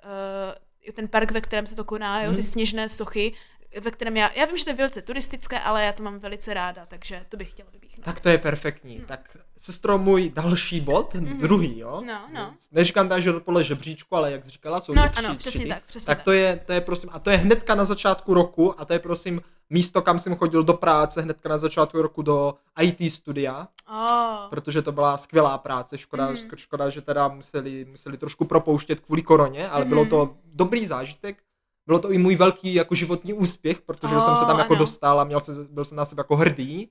[0.87, 2.43] uh, ten park, ve kterém se to koná, jo, ty Hmm.
[2.43, 3.33] sněžné sochy,
[3.81, 6.53] ve kterém já, já vím, že to je velice turistické, ale já to mám velice
[6.53, 8.05] ráda, takže to bych chtěla vypíchnout.
[8.05, 8.97] Tak to je perfektní.
[8.97, 9.05] Hmm.
[9.05, 11.37] Tak sestro, můj další bod, mm-hmm.
[11.37, 12.01] druhý, jo?
[12.05, 12.53] No, no.
[12.71, 15.37] Neříkám tak, že to podle žebříčku, ale jak jsi říkala, jsou No, tři, ano, tři
[15.49, 15.69] přesně ty.
[15.69, 16.25] tak, přesně tak tak.
[16.25, 18.99] to je, to je prosím, a to je hnedka na začátku roku a to je
[18.99, 24.49] prosím místo, kam jsem chodil do práce hnedka na začátku roku do IT studia, Oh.
[24.49, 26.35] protože to byla skvělá práce, škoda, Mhm.
[26.43, 26.49] mm.
[26.57, 29.89] škoda že teda museli, museli trošku propouštět kvůli koroně, ale Mhm.
[29.89, 31.43] bylo to dobrý zážitek,
[31.87, 34.79] bylo to i můj velký jako životní úspěch, protože Oh, jsem se tam jako ano.
[34.79, 36.89] dostal a měl se, byl jsem na sebe jako hrdý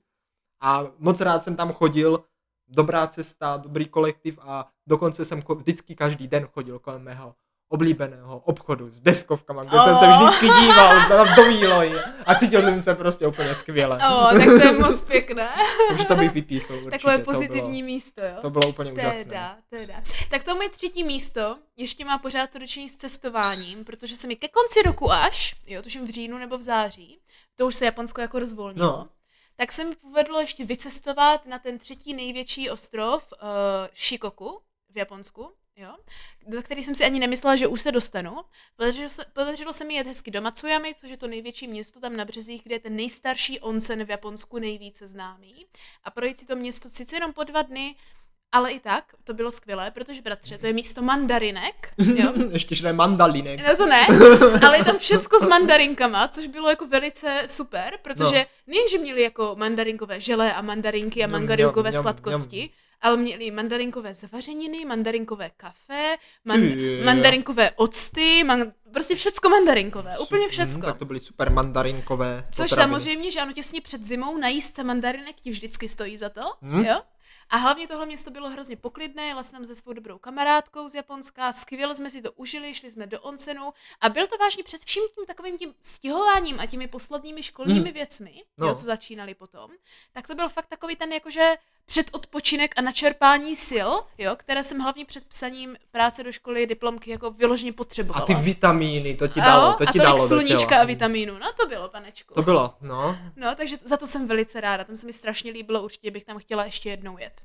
[0.61, 2.23] a moc rád jsem tam chodil,
[2.67, 7.35] dobrá cesta, dobrý kolektiv a dokonce jsem vždycky každý den chodil kolem mého
[7.71, 10.17] oblíbeného obchodu s deskovkama, kde jsem se Oh.
[10.27, 11.93] vždycky díval tam do výlohy
[12.25, 13.95] a cítil jsem se prostě úplně skvěle.
[14.09, 15.49] Oh, tak to je moc pěkné.
[15.89, 16.89] Takže to bych vypíchl určitě.
[16.91, 18.33] Takové to pozitivní bylo, místo, jo?
[18.41, 19.23] to bylo úplně úžasné.
[19.23, 20.03] Teda, teda.
[20.29, 24.35] Tak to moje třetí místo ještě má pořád co dočinit s cestováním, protože se mi
[24.35, 27.19] ke konci roku až, jo, tuším v říjnu nebo v září,
[27.55, 29.09] to už se Japonsko jako rozvolnilo, No.
[29.55, 33.47] tak se mi povedlo ještě vycestovat na ten třetí největší ostrov uh,
[34.07, 34.61] Shikoku
[34.93, 35.95] v Japonsku, jo,
[36.47, 38.37] na který jsem si ani nemyslela, že už se dostanu.
[38.75, 42.15] Podařilo se, podařilo se mi jet hezky do Matsuyamy, což je to největší město tam
[42.15, 45.65] na březích, kde je ten nejstarší onsen v Japonsku nejvíce známý.
[46.03, 47.95] A projít si to město sice jenom po dva dny,
[48.51, 52.83] ale i tak, to bylo skvělé, protože bratře, to je místo mandarinek, jo, Ještě, že
[52.83, 53.59] ne mandalinek.
[53.67, 54.07] No to ne,
[54.67, 58.45] ale je tam všecko s mandarinkama, což bylo jako velice super, protože No.
[58.67, 62.69] nejenže měli jako mandarinkové žele a mandarinky a Mňam, mandarinkové sladkosti,
[63.01, 67.03] ale měli mandarinkové zavařeniny, mandarinkové kafe, man, jo.
[67.05, 70.81] mandarinkové octy, man, prostě všecko mandarinkové, úplně Hm, všecko.
[70.81, 72.91] tak to byly super mandarinkové Což potraviny.
[72.93, 76.85] samozřejmě, že ano, těsně před zimou najíst se mandarinek ti vždycky stojí za to, Hm?
[76.85, 77.01] jo?
[77.51, 81.53] A hlavně tohle město bylo hrozně poklidné, jela jsem se svou dobrou kamarádkou z Japonska,
[81.53, 85.03] skvěle jsme si to užili, šli jsme do onsenu a byl to vážně před vším
[85.15, 87.93] tím takovým tím stěhováním a těmi posledními školními Hm.
[87.93, 88.67] věcmi, No.
[88.67, 89.71] jo, co začínali potom,
[90.11, 95.05] tak to byl fakt takový ten jakože předodpočinek a načerpání sil, jo, které jsem hlavně
[95.05, 98.25] před psaním práce do školy, diplomky jako vyloženě A potřebovala.
[98.25, 101.51] ty vitamíny, to ti Jo, dalo, to a ti tolik dalo sluníčka a vitamínu, no
[101.61, 102.33] to bylo, panečku.
[102.33, 103.17] To bylo, no.
[103.35, 106.37] No, takže za to jsem velice ráda, tam se mi strašně líbilo, určitě bych tam
[106.39, 107.40] chtěla ještě jednou jet.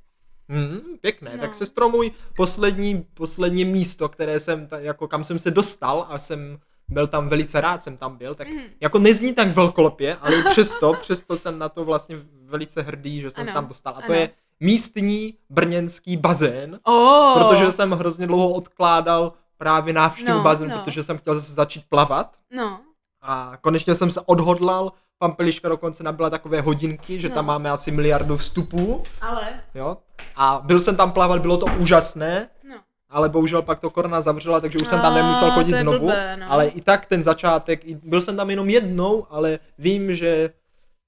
[0.49, 1.31] Hmm, pěkné.
[1.35, 1.41] No.
[1.41, 6.19] Tak sestro, můj poslední, poslední místo, které jsem, ta, jako kam jsem se dostal a
[6.19, 8.61] jsem byl tam velice rád, jsem tam byl, tak Mhm.
[8.81, 13.41] jako nezní tak velkolepě, ale přesto, přesto jsem na to vlastně velice hrdý, že jsem
[13.43, 13.93] Ano, se tam dostal.
[13.97, 14.15] A to ano.
[14.15, 14.31] je
[14.61, 20.79] místní brněnský bazén, Oh, protože jsem hrozně dlouho odkládal právě návštěvu No, bazénu, no.
[20.79, 22.37] protože jsem chtěl zase začít plavat.
[22.51, 22.81] No,
[23.27, 27.35] A konečně jsem se odhodlal, Pampeliška dokonce nabila takové hodinky, že No.
[27.35, 29.97] tam máme asi miliardu vstupů, ale, jo.
[30.37, 32.75] A byl jsem tam plavat, bylo to úžasné, no.
[33.11, 35.99] ale bohužel pak to korona zavřela, takže už jsem tam nemusel chodit znovu.
[35.99, 36.47] blbé, no.
[36.53, 40.51] Ale i tak ten začátek, byl jsem tam jenom jednou, ale vím, že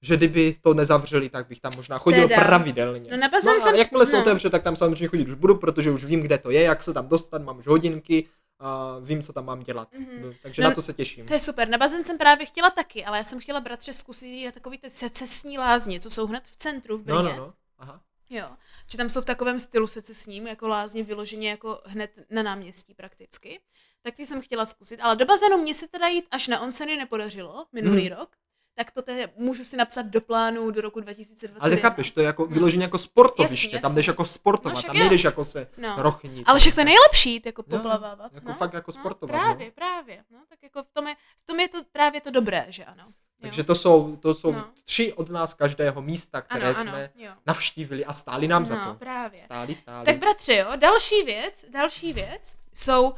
[0.01, 2.41] že kdyby to nezavřeli, tak bych tam možná chodil Teda.
[2.41, 3.11] pravidelně.
[3.11, 4.21] No na bazén no a jsem- jakmile se no.
[4.21, 6.93] otevře, tak tam samozřejmě chodit už budu, protože už vím, kde to je, jak se
[6.93, 8.25] tam dostat, mám už hodinky,
[8.59, 9.93] a vím, co tam mám dělat.
[9.93, 10.21] Mhm.
[10.21, 11.25] No, takže No, na to se těším.
[11.25, 14.27] To je super, na bazén jsem právě chtěla taky, ale já jsem chtěla bratře zkusit
[14.27, 17.15] jít na takový ty secesní lázně, co jsou hned v centru v Brně.
[17.17, 17.53] No, no, no.
[17.77, 18.01] Aha.
[18.29, 18.49] Jo,
[18.91, 23.59] že tam jsou v takovém stylu secesním, jako lázně vyloženě jako hned na náměstí prakticky.
[24.01, 26.97] Tak ty jsem chtěla zkusit, ale do bazénu mě se teda jít až na onceny
[26.97, 28.17] nepodařilo minulý Hmm.
[28.19, 28.29] rok.
[28.79, 31.57] Tak to tedy můžu si napsat do plánu do roku 2021.
[31.61, 33.99] Ale chápeš, to je jako vyloženě jako sportoviště, Jasně, tam jasně.
[33.99, 34.99] jdeš jako sportovat, No, tam jo.
[34.99, 35.95] nejdeš jako se No.
[35.97, 36.49] rochnit.
[36.49, 38.33] Ale však to je nejlepší jít jako poplavávat.
[38.33, 38.53] jako no.
[38.53, 39.71] fakt jako no, sportovat, Právě, no.
[39.75, 40.23] právě.
[40.29, 43.03] No, tak jako v tom, je, v tom je to právě to dobré, že ano.
[43.07, 43.13] Jo.
[43.41, 44.67] Takže to jsou, to jsou No.
[44.85, 47.31] tři od nás každého místa, které ano, ano, jsme jo.
[47.47, 48.99] navštívili a stáli nám za no, to.
[48.99, 49.41] právě.
[49.41, 50.05] Stáli, stáli.
[50.05, 53.13] Tak bratře, jo, další věc, další věc jsou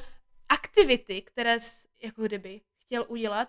[0.50, 3.48] aktivity, které jsi jako kdyby chtěl udělat,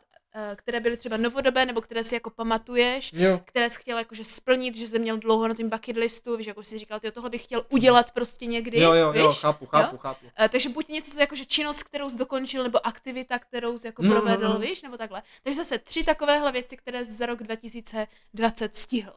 [0.57, 3.41] které byly třeba novodobé, nebo které si jako pamatuješ, jo.
[3.45, 6.63] které jsi chtěl jakože splnit, že jsi měl dlouho na tom bucket listu, víš, jako
[6.65, 9.23] jsi říkal, ty tohle bych chtěl udělat prostě někdy, jo, jo, víš?
[9.23, 10.27] jo, chápu, chápu, chápu.
[10.41, 14.09] Eh, takže buď něco jakože činnost, kterou jsi dokončil, nebo aktivita, kterou jsi jako No,
[14.09, 14.59] no, provedl, no.
[14.59, 15.23] víš, nebo takhle.
[15.43, 19.13] Takže zase tři takovéhle věci, které jsi za rok 2020 stihl.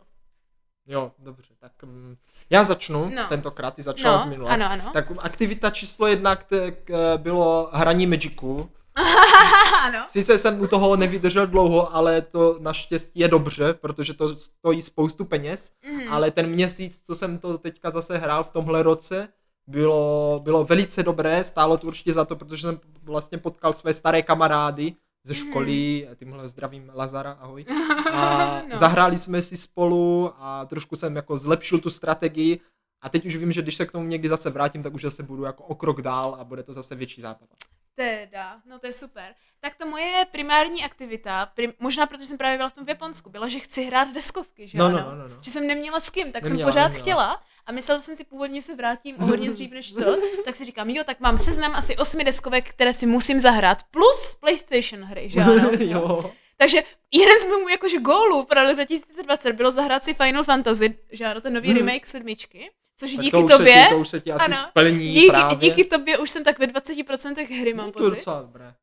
[0.87, 2.15] Jo, dobře, tak mm,
[2.49, 3.27] já začnu No.
[3.27, 4.51] tentokrát, ty začala z No, minula.
[4.53, 4.89] ano, ano.
[4.93, 6.45] Tak aktivita číslo jedna k,
[6.83, 8.69] k, bylo hraní Magicu.
[9.81, 9.99] ano.
[10.07, 15.25] Sice jsem u toho nevydržel dlouho, ale to naštěstí je dobře, protože to stojí spoustu
[15.25, 15.71] peněz.
[15.85, 16.13] Mhm.
[16.13, 19.27] Ale ten měsíc, co jsem to teďka zase hrál v tomhle roce,
[19.67, 24.21] bylo, bylo velice dobré, stálo to určitě za to, protože jsem vlastně potkal své staré
[24.21, 24.93] kamarády
[25.27, 25.49] ze Mhm.
[25.49, 27.65] školy, tímhle zdravím Lazara, ahoj.
[28.13, 28.77] A No.
[28.77, 32.59] zahráli jsme si spolu a trošku jsem jako zlepšil tu strategii
[33.01, 35.23] a teď už vím, že když se k tomu někdy zase vrátím, tak už zase
[35.23, 37.47] budu jako o krok dál a bude to zase větší zábava.
[37.95, 39.35] Teda, no to je super.
[39.59, 43.29] Tak to moje primární aktivita, prim, možná protože jsem právě byla v tom v Japonsku,
[43.29, 44.97] byla, že chci hrát deskovky, že No, ano?
[44.99, 45.37] no, no, no.
[45.41, 47.01] Že jsem neměla s kým, tak Neměla, jsem pořád neměla.
[47.03, 50.55] chtěla a myslela jsem si původně, že se vrátím o hodně dřív než to, tak
[50.55, 55.03] si říkám, jo, tak mám seznam asi osmi deskovek, které si musím zahrát, plus PlayStation
[55.03, 55.69] hry, že ano?
[55.79, 56.31] jo.
[56.57, 61.25] Takže jeden z mých jakože gólů pro rok 2020 bylo zahrát si Final Fantasy, že
[61.25, 61.77] ano, ten nový Mhm.
[61.77, 64.57] remake sedmičky, což Tak díky to tobě, Se ti, to už se ti asi ano,
[64.69, 65.55] splní díky, právě.
[65.57, 68.15] díky tobě už jsem tak ve 20% hry, mám no, to pocit.
[68.15, 68.73] docela dobré.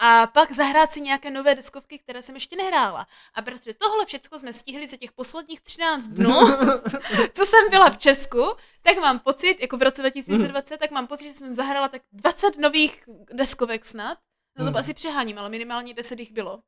[0.00, 3.06] A pak zahrát si nějaké nové deskovky, které jsem ještě nehrála.
[3.34, 6.40] A protože tohle všechno jsme stihli za těch posledních 13 dnů,
[7.32, 11.24] co jsem byla v Česku, tak mám pocit, jako v roce 2020, tak mám pocit,
[11.24, 14.18] že jsem zahrála tak 20 nových deskovek snad.
[14.58, 14.76] No to Mhm.
[14.80, 16.60] asi přeháním, ale minimálně 10 jich bylo.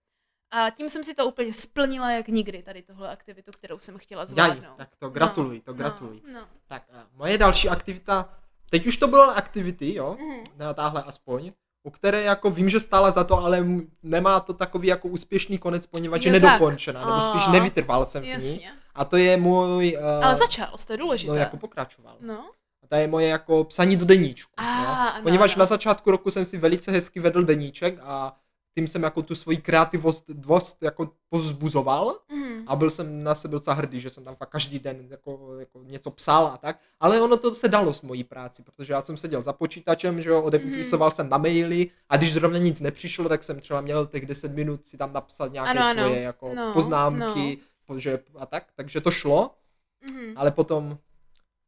[0.51, 4.21] A tím jsem si to úplně splnila jak nikdy, tady tohle aktivitu, kterou jsem chtěla
[4.23, 4.77] Jaj, zvládnout.
[4.77, 6.23] tak to gratuluji, to No, gratuluji.
[6.33, 6.47] No, no.
[6.69, 8.29] Tak a moje další aktivita,
[8.71, 10.45] teď už to bylo aktivity, jo, Mhm.
[10.57, 13.65] na táhle aspoň, u které jako vím, že stála za to, ale
[14.03, 18.69] nemá to takový jako úspěšný konec, poněvadž je nedokončená, nebo spíš nevytrval jsem v ní.
[18.95, 19.97] A to je můj...
[20.01, 21.33] Uh, Ale začal, to je důležité.
[21.33, 22.17] No jako pokračoval.
[22.21, 22.51] No.
[22.83, 24.53] A to je moje jako psaní do deníčku.
[24.57, 24.89] A, jo.
[24.89, 25.59] ano, Poněvadž ano.
[25.61, 28.37] na začátku roku jsem si velice hezky vedl deníček a
[28.75, 32.65] tím jsem jako tu svoji kreativost dost jako povzbuzoval Mhm.
[32.67, 35.81] a byl jsem na sebe docela hrdý, že jsem tam fakt každý den jako, jako
[35.83, 39.17] něco psal a tak, ale ono to se dalo s mojí práci, protože já jsem
[39.17, 41.15] seděl za počítačem, že jo, odepisoval Mhm.
[41.15, 44.87] jsem na maily a když zrovna nic nepřišlo, tak jsem třeba měl těch 10 minut
[44.87, 46.03] si tam napsat nějaké Ano, ano.
[46.05, 47.59] svoje jako No, poznámky,
[47.97, 49.51] že, a tak, takže to šlo,
[50.11, 50.33] Mhm.
[50.37, 50.99] ale potom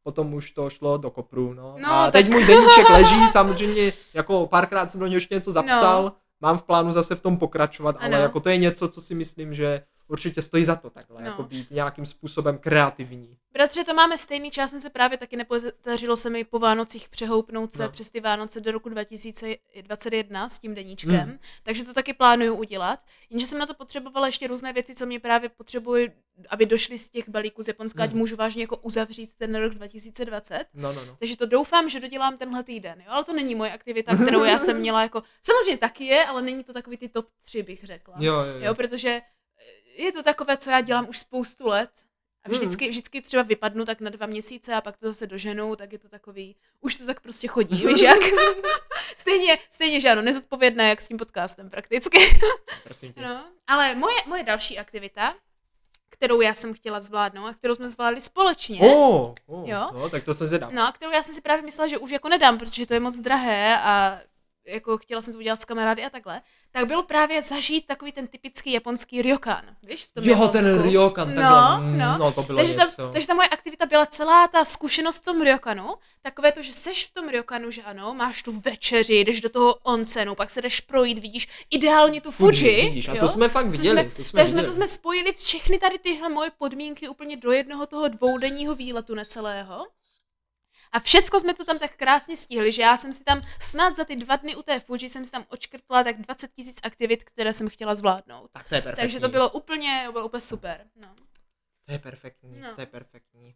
[0.05, 1.75] potom už to šlo do kopru, no.
[1.81, 5.51] No, a tak- teď můj deníček leží, samozřejmě jako párkrát jsem do něj ještě něco
[5.51, 6.13] zapsal, No.
[6.43, 8.15] Mám v plánu zase v tom pokračovat, Ano.
[8.15, 11.27] ale jako to je něco, co si myslím, že určitě stojí za to takhle, No.
[11.27, 13.37] jako být nějakým způsobem kreativní.
[13.51, 17.73] Bratře, to máme stejný čas, jsem se právě taky nepodařilo se mi po Vánocích přehoupnout
[17.73, 17.89] se No.
[17.89, 21.39] přes ty Vánoce do roku 2021 s tím deníčkem, Mm.
[21.63, 22.99] takže to taky plánuju udělat.
[23.29, 26.11] Jenže jsem na to potřebovala ještě různé věci, co mě právě potřebuji,
[26.49, 28.17] aby došly z těch balíků z Japonska, ať Mm.
[28.17, 30.65] můžu vážně jako uzavřít ten rok 2020.
[30.73, 31.15] No, no, no.
[31.19, 33.05] Takže to doufám, že dodělám tenhle týden, jo?
[33.09, 36.63] ale to není moje aktivita, kterou já jsem měla jako, samozřejmě taky je, ale není
[36.63, 38.15] to takový ty top 3, bych řekla.
[38.19, 38.75] Jo, jo, Jo, jo.
[38.75, 39.21] protože
[39.97, 41.89] je to takové, co já dělám už spoustu let.
[42.45, 42.57] A Hmm.
[42.59, 45.99] vždycky, vždycky třeba vypadnu tak na dva měsíce a pak to zase doženou, tak je
[45.99, 48.19] to takový, už to tak prostě chodí, víš jak?
[49.17, 52.17] stejně, stejně, že ano, nezodpovědné jak s tím podcastem prakticky.
[53.21, 53.45] No.
[53.67, 55.35] Ale moje, moje další aktivita,
[56.09, 59.89] kterou já jsem chtěla zvládnout a kterou jsme zvládli společně, Oh, oh, Jo?
[59.93, 60.71] no, tak to jsem zvědav.
[60.71, 62.99] no a kterou já jsem si právě myslela, že už jako nedám, protože to je
[62.99, 64.19] moc drahé a
[64.65, 66.41] jako chtěla jsem to udělat s kamarády a takhle,
[66.75, 70.89] tak bylo právě zažít takový ten typický japonský ryokan, víš, v tom Jo, ten Japonsku.
[70.91, 72.17] ryokan, No, takhle, mm, no.
[72.17, 72.95] no, to bylo Takže něco.
[72.97, 75.89] ta, takže ta moje aktivita byla celá ta zkušenost v tom ryokanu,
[76.21, 79.75] takové to, že seš v tom ryokanu, že ano, máš tu večeři, jdeš do toho
[79.83, 82.51] onsenu, pak se jdeš projít, vidíš ideálně tu Fuji,
[82.85, 83.19] vidíš, a jo?
[83.19, 84.65] to jsme fakt viděli, jsme, to jsme takže jsme viděli.
[84.65, 89.85] to jsme spojili všechny tady tyhle moje podmínky úplně do jednoho toho dvoudenního výletu necelého.
[90.93, 94.05] A všecko jsme to tam tak krásně stihli, že já jsem si tam snad za
[94.05, 97.53] ty dva dny u té Fuji jsem si tam očkrtla tak 20 tisíc aktivit, které
[97.53, 98.49] jsem chtěla zvládnout.
[98.51, 99.01] Tak to je perfektní.
[99.03, 100.85] Takže to bylo úplně, bylo úplně super.
[100.95, 101.09] No.
[101.85, 102.75] To je perfektní, No.
[102.75, 103.55] to je perfektní.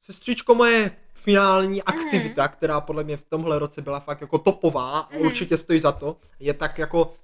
[0.00, 1.98] Sestřičko, moje finální Mhm.
[1.98, 5.26] aktivita, která podle mě v tomhle roce byla fakt jako topová a Mhm.
[5.26, 7.14] určitě stojí za to, je tak jako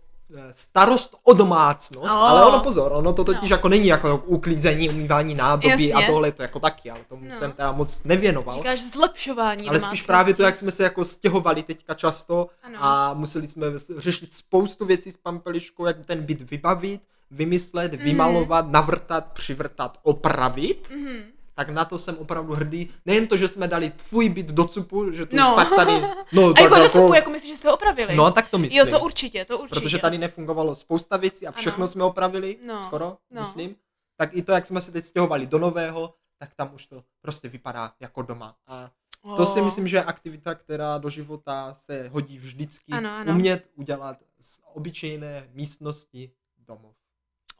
[0.51, 2.23] starost o domácnost, Oh.
[2.23, 3.55] ale ono pozor, ono to totiž No.
[3.57, 5.93] jako není jako uklízení, umývání nádoby Jasně.
[5.95, 7.39] a tohle to jako taky, ale tomu No.
[7.39, 8.55] jsem teda moc nevěnoval.
[8.55, 12.79] Říkáš zlepšování Ale spíš právě to, jak jsme se jako stěhovali teďka často Ano.
[12.81, 18.05] a museli jsme řešit spoustu věcí s pampeliškou, jak ten byt vybavit, vymyslet, Mhm.
[18.05, 20.91] vymalovat, navrtat, přivrtat, opravit.
[20.97, 21.17] Mhm.
[21.55, 22.90] Tak na to jsem opravdu hrdý.
[23.07, 25.55] Nejen to, že jsme dali tvůj byt do cupu, že to No.
[25.55, 25.93] fakt tady...
[26.33, 28.17] No, A jako do cupu, jako myslíš, že jste ho opravili?
[28.17, 28.79] No, tak to myslím.
[28.79, 29.81] Jo, to určitě, to určitě.
[29.81, 31.88] Protože tady nefungovalo spousta věcí a všechno Ano.
[31.88, 33.40] jsme opravili, No, skoro, no.
[33.40, 33.77] myslím.
[34.17, 37.49] Tak i to, jak jsme se teď stěhovali do nového, tak tam už to prostě
[37.49, 38.57] vypadá jako doma.
[38.67, 38.90] A
[39.37, 39.64] to si Oh.
[39.64, 42.93] myslím, že je aktivita, která do života se hodí vždycky.
[42.93, 43.33] Ano, ano.
[43.33, 46.95] Umět udělat z obyčejné místnosti domov.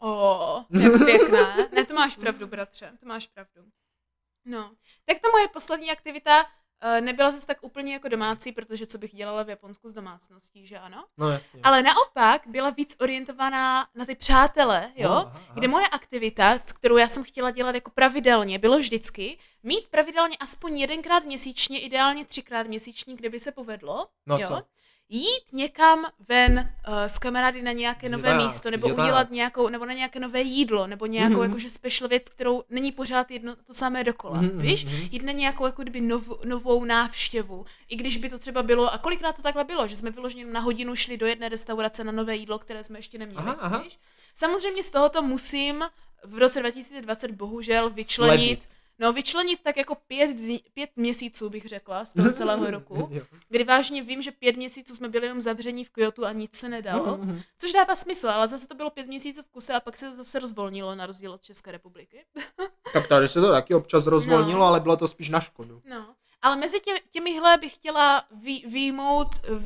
[0.01, 1.69] O, jak pěkné.
[1.73, 3.63] Ne, to máš pravdu, bratře, to máš pravdu.
[4.45, 4.71] No,
[5.05, 6.47] tak to moje poslední aktivita
[6.81, 10.67] eh, nebyla zase tak úplně jako domácí, protože co bych dělala v Japonsku s domácností,
[10.67, 11.05] že ano?
[11.19, 11.61] No jasně.
[11.63, 15.09] Ale naopak byla víc orientovaná na ty přátele, jo?
[15.09, 15.55] No, aha, aha.
[15.55, 20.79] Kde moje aktivita, kterou já jsem chtěla dělat jako pravidelně, bylo vždycky mít pravidelně aspoň
[20.79, 24.49] jedenkrát měsíčně, ideálně třikrát měsíčně, kde by se povedlo, No jo?
[24.49, 24.63] co?
[25.15, 29.69] Jít někam ven uh, s kamarády na nějaké nové tak, místo, nebo je udělat nějakou,
[29.69, 31.43] nebo na nějaké nové jídlo, nebo nějakou Mhm.
[31.43, 34.85] jakože special věc, kterou není pořád jedno to samé dokola, Mhm, víš?
[34.85, 35.09] mhm.
[35.11, 38.99] Jít na nějakou jako kdyby nov, novou návštěvu, i když by to třeba bylo, a
[38.99, 42.37] kolikrát to takhle bylo, že jsme vyloženě na hodinu šli do jedné restaurace na nové
[42.37, 43.79] jídlo, které jsme ještě neměli, Aha, aha.
[43.79, 43.99] víš?
[44.35, 45.85] Samozřejmě z tohoto musím
[46.25, 48.69] v roce 2020 bohužel vyčlenit Slevit.
[48.99, 53.11] No, vyčlenit tak jako pět, dní, pět měsíců, bych řekla, z toho celého roku,
[53.49, 56.69] kdy vážně vím, že pět měsíců jsme byli jenom zavření v Kyoto a nic se
[56.69, 57.41] nedalo, Mhm, mhm.
[57.59, 60.13] což dává smysl, ale zase to bylo pět měsíců v kuse a pak se to
[60.13, 62.25] zase rozvolnilo na rozdíl od České republiky.
[62.93, 64.67] Tak tady se to taky občas rozvolnilo, No.
[64.67, 65.83] ale bylo to spíš na škodu.
[65.85, 69.59] No, ale mezi tě, těmihle bych chtěla vý, výjmout uh,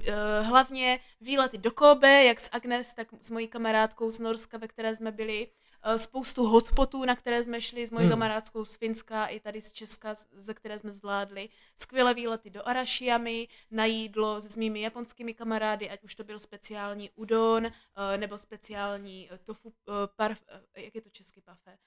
[0.46, 4.96] hlavně výlety do Kobe, jak s Agnes, tak s mojí kamarádkou z Norska, ve které
[4.96, 5.48] jsme byli,
[5.96, 8.10] spoustu hotpotů, na které jsme šli s mojí Hmm.
[8.12, 11.48] kamarádkou z Finska i tady z Česka, ze které jsme zvládli.
[11.74, 17.10] Skvělé výlety do Arashiami, na jídlo s mými japonskými kamarády, ať už to byl speciální
[17.14, 17.72] udon, uh,
[18.16, 19.72] nebo speciální uh, tofu,
[20.16, 20.42] parf,
[20.76, 21.78] jak je to český pafe?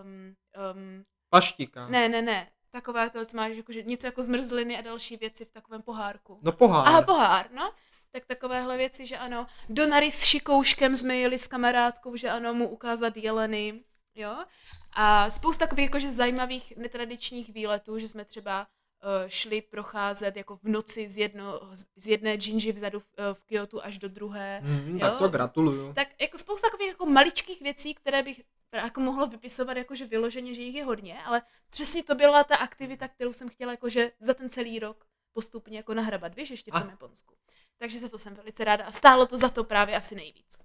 [0.00, 0.34] Um,
[0.74, 1.88] um, Paštika.
[1.88, 2.50] ne, ne, ne.
[2.72, 6.38] Takové to, co máš jakože něco jako zmrzliny a další věci v takovém pohárku.
[6.42, 6.86] No pohár.
[6.88, 7.72] Aha, pohár, no.
[8.12, 9.46] Tak takovéhle věci, že ano.
[9.68, 13.84] Do Nary s šikouškem jsme jeli s kamarádkou, že ano, mu ukázat jeleny,
[14.14, 14.44] jo.
[14.92, 20.64] A spousta takových jakože zajímavých netradičních výletů, že jsme třeba uh, šli procházet jako v
[20.64, 21.60] noci z, jedno,
[21.96, 24.60] z jedné džinži vzadu v, uh, v Kyoto až do druhé.
[24.62, 25.00] Mhm, Jo.
[25.00, 25.92] tak to gratuluju.
[25.94, 28.40] Tak jako spousta takových jako maličkých věcí, které bych
[28.72, 33.08] jako mohla vypisovat jakože vyloženě, že jich je hodně, ale přesně to byla ta aktivita,
[33.08, 36.88] kterou jsem chtěla jakože za ten celý rok postupně jako nahrabat, víš, ještě v tom
[36.88, 36.90] A.
[36.90, 37.34] Japonsku.
[37.78, 40.58] Takže za to jsem velice ráda a stálo to za to právě asi nejvíc.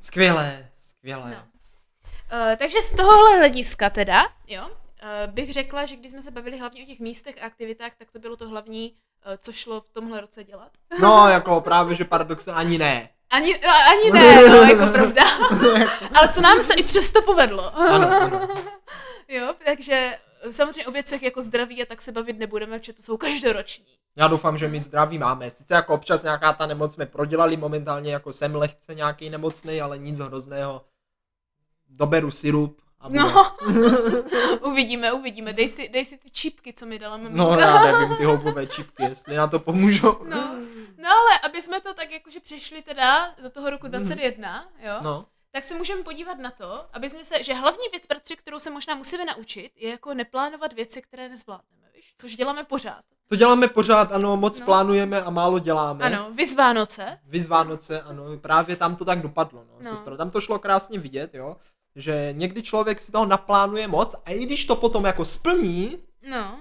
[0.00, 1.30] Skvělé, skvělé.
[1.30, 1.48] No.
[2.32, 6.58] Uh, takže z tohohle hlediska teda, jo, uh, bych řekla, že když jsme se bavili
[6.58, 8.96] hlavně o těch místech a aktivitách, tak to bylo to hlavní,
[9.26, 10.70] uh, co šlo v tomhle roce dělat.
[11.00, 13.08] No, jako právě, že paradoxně ani ne.
[13.30, 15.22] Ani, no, ani ne, no, jako pravda.
[16.14, 17.76] Ale co nám se i přesto povedlo.
[17.76, 18.48] Ano, ano.
[19.28, 20.18] Jo, takže
[20.50, 23.86] samozřejmě o věcech jako zdraví a tak se bavit nebudeme, protože to jsou každoroční.
[24.16, 25.50] Já doufám, že my zdraví máme.
[25.50, 29.98] Sice jako občas nějaká ta nemoc jsme prodělali, momentálně jako jsem lehce nějaký nemocný, ale
[29.98, 30.84] nic hrozného.
[31.88, 33.20] Doberu sirup a bude.
[33.20, 33.56] No,
[34.70, 35.52] uvidíme, uvidíme.
[35.52, 37.44] Dej si, dej si ty čipky, co mi dala maminka.
[37.44, 40.24] no já nevím, ty houbové čipky, jestli na to pomůžou.
[40.24, 40.56] No.
[40.98, 45.26] no ale aby jsme to tak jakože přešli teda do toho roku 21, jo, no.
[45.52, 48.70] Tak se můžeme podívat na to, aby jsme se, že hlavní věc, bratři, kterou se
[48.70, 52.14] možná musíme naučit, je jako neplánovat věci, které nezvládneme, víš?
[52.18, 53.00] Což děláme pořád.
[53.28, 54.66] To děláme pořád, ano, moc No.
[54.66, 56.04] plánujeme a málo děláme.
[56.04, 57.18] Ano, vys Vánoce.
[57.48, 59.90] Vánoce, ano, právě tam to tak dopadlo, no, No.
[59.90, 60.16] sestro.
[60.16, 61.56] Tam to šlo krásně vidět, jo,
[61.96, 65.98] že někdy člověk si toho naplánuje moc a i když to potom jako splní,
[66.30, 66.60] No,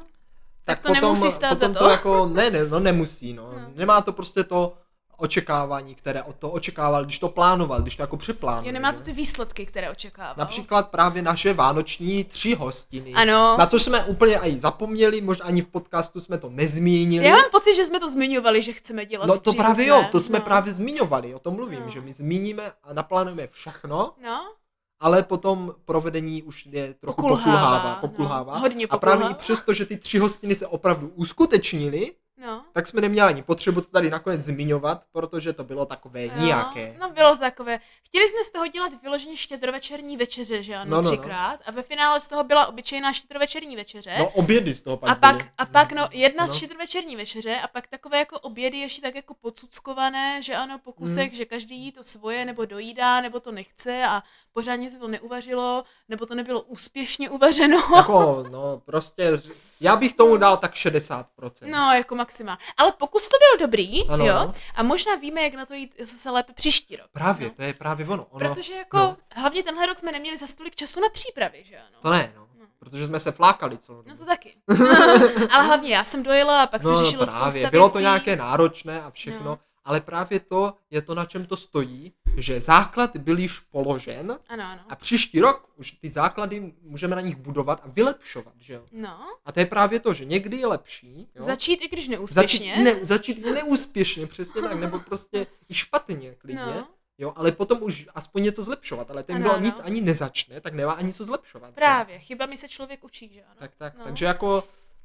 [0.64, 1.92] tak, to potom, nemusí stát potom za to to.
[1.92, 3.34] jako, ne, ne, no nemusí.
[3.34, 3.52] No.
[3.54, 3.72] no.
[3.76, 4.74] Nemá to prostě to
[5.22, 8.68] očekávání, které o to očekával, když to plánoval, když to jako připlánuje.
[8.70, 10.34] jo, nemá to ty výsledky, které očekával.
[10.38, 13.14] Například právě naše vánoční tři hostiny.
[13.14, 13.56] Ano.
[13.60, 17.26] Na co jsme úplně i zapomněli, možná ani v podcastu jsme to nezmínili.
[17.26, 20.20] Já mám pocit, že jsme to zmiňovali, že chceme dělat No to právě jo, to
[20.20, 20.46] jsme no.
[20.46, 21.90] právě zmiňovali, o tom mluvím, No.
[21.92, 24.54] že my zmíníme a naplánujeme všechno, No,
[25.00, 27.90] ale potom provedení už je trochu Pokulhává, pokulhává.
[28.02, 28.08] no.
[28.10, 28.58] pokulhává.
[28.58, 29.40] Hodně a právě i pokulhává.
[29.40, 32.12] přesto, že ty tři hostiny se opravdu uskutečnily,
[32.42, 32.66] no.
[32.74, 36.96] tak jsme neměli ani potřebu to tady nakonec zmiňovat, protože to bylo takové Jo, nijaké.
[37.00, 37.80] No, bylo takové.
[38.04, 41.10] Chtěli jsme z toho dělat vyloženě štědrovečerní večeře, že ano, No, no, no.
[41.12, 41.60] třikrát.
[41.66, 44.16] A ve finále z toho byla obyčejná štědrovečerní večeře.
[44.20, 45.50] No obědy z toho pak a pak, byly.
[45.58, 46.52] a pak, no, jedna No.
[46.52, 50.94] z štědrovečerní večeře a pak takové jako obědy ještě tak jako pocuckované, že ano, po
[50.94, 51.36] kusech, Mhm.
[51.36, 54.24] že každý jí to svoje, nebo dojídá, nebo to nechce a
[54.54, 57.78] pořádně se to neuvařilo, nebo to nebylo úspěšně uvařeno.
[57.96, 59.42] Jako, no prostě,
[59.82, 61.70] já bych tomu dal tak 60%.
[61.72, 62.58] No, jako maximál.
[62.78, 64.54] Ale pokus to byl dobrý, Ano, jo, ano.
[64.76, 67.08] a možná víme, jak na to jít zase lépe příští rok.
[67.14, 67.54] Právě, no.
[67.56, 68.26] to je právě ono.
[68.30, 69.18] ono Protože jako, no.
[69.36, 71.98] hlavně tenhle rok jsme neměli za stolik času na přípravy, že ano?
[72.02, 72.48] To ne, no.
[72.60, 72.66] No.
[72.80, 74.10] Protože jsme se flákali celou dobu.
[74.10, 74.56] No to taky.
[75.52, 77.52] Ale hlavně já jsem dojela a pak se řešilo No, právě.
[77.52, 77.94] spousta Bylo věcí.
[77.94, 79.60] to nějaké náročné a všechno, No.
[79.86, 84.64] Ale právě to je to, na čem to stojí, že základ byl již položen Ano,
[84.66, 84.82] ano.
[84.90, 88.84] a příští rok už ty základy můžeme na nich budovat a vylepšovat, že jo.
[88.92, 91.44] No, A to je právě to, že někdy je lepší, jo?
[91.44, 92.76] začít i když začít, neúspěšně.
[92.78, 96.88] ne, začít i neúspěšně, přesně tak, nebo prostě i špatně klidně, No.
[97.18, 99.62] jo, ale potom už aspoň něco zlepšovat, ale ten, Ano, kdo ano.
[99.66, 101.68] nic ani nezačne, tak nemá ani co zlepšovat.
[101.68, 101.76] že jo.
[101.76, 103.56] Právě, chybami se člověk učí, že ano?
[103.60, 104.04] Tak, tak, no.
[104.04, 104.64] takže jako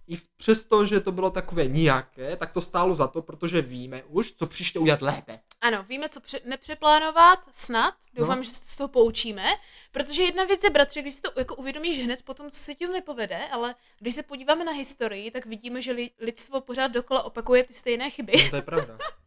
[0.09, 4.33] i přesto, že to bylo takové nijaké, tak to stálo za to, protože víme už,
[4.33, 5.41] co příště udělat lépe.
[5.61, 7.95] Ano, víme, co pře- nepřeplánovat, snad.
[8.15, 8.43] Doufám, No.
[8.43, 9.45] že se z toho poučíme.
[9.93, 12.87] Protože jedna věc je, bratře, když si to jako uvědomíš hned potom, co se ti
[12.87, 17.23] to nepovede, ale když se podíváme na historii, tak vidíme, že li- lidstvo pořád dokola
[17.23, 18.33] opakuje ty stejné chyby.
[18.45, 18.99] No, to je pravda.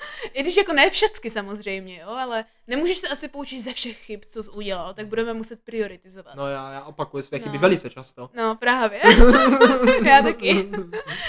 [0.32, 4.20] I když jako ne všecky samozřejmě, jo, ale nemůžeš se asi poučit ze všech chyb,
[4.28, 6.34] co jsi udělal, tak budeme muset prioritizovat.
[6.34, 7.60] No já, já opakuju své chyby No.
[7.62, 8.30] velice často.
[8.34, 9.00] No, právě.
[10.06, 10.68] Já taky.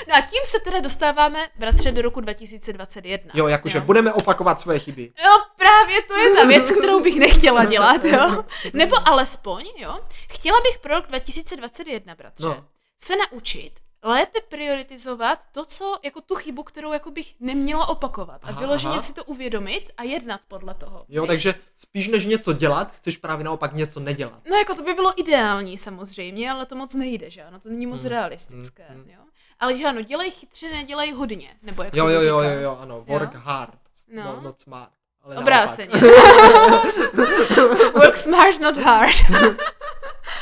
[0.08, 3.32] No a tím se teda dostáváme, bratře, do roku 2021.
[3.36, 5.12] Jo, jakože budeme opakovat svoje chyby.
[5.26, 8.44] Jo, právě to je ta věc, kterou bych nechtěla dělat, jo.
[8.74, 9.98] Nebo alespoň, jo.
[10.32, 12.66] Chtěla bych pro rok 2021, bratře, No.
[13.02, 13.72] se naučit
[14.04, 18.42] lépe prioritizovat to, co, jako tu chybu, kterou jako bych neměla opakovat.
[18.44, 19.02] A Aha, vyloženě aha.
[19.02, 21.06] si to uvědomit a jednat podle toho.
[21.10, 21.28] Jo, víš?
[21.28, 24.40] takže spíš než něco dělat, chceš právě naopak něco nedělat.
[24.50, 27.86] No jako to by bylo ideální samozřejmě, ale to moc nejde, že ano, to není
[27.88, 29.20] moc Hmm, realistické, hmm, jo.
[29.60, 32.78] Ale že ano, dělej chytře, nedělej hodně, nebo jak Jo, se jo, jo, jo, jo,
[32.82, 33.40] ano, work Jo?
[33.44, 33.74] hard,
[34.08, 34.24] No.
[34.24, 34.42] no.
[34.42, 34.90] not smart.
[35.24, 35.92] Ale Obráceně.
[37.96, 39.16] Work smart, not hard.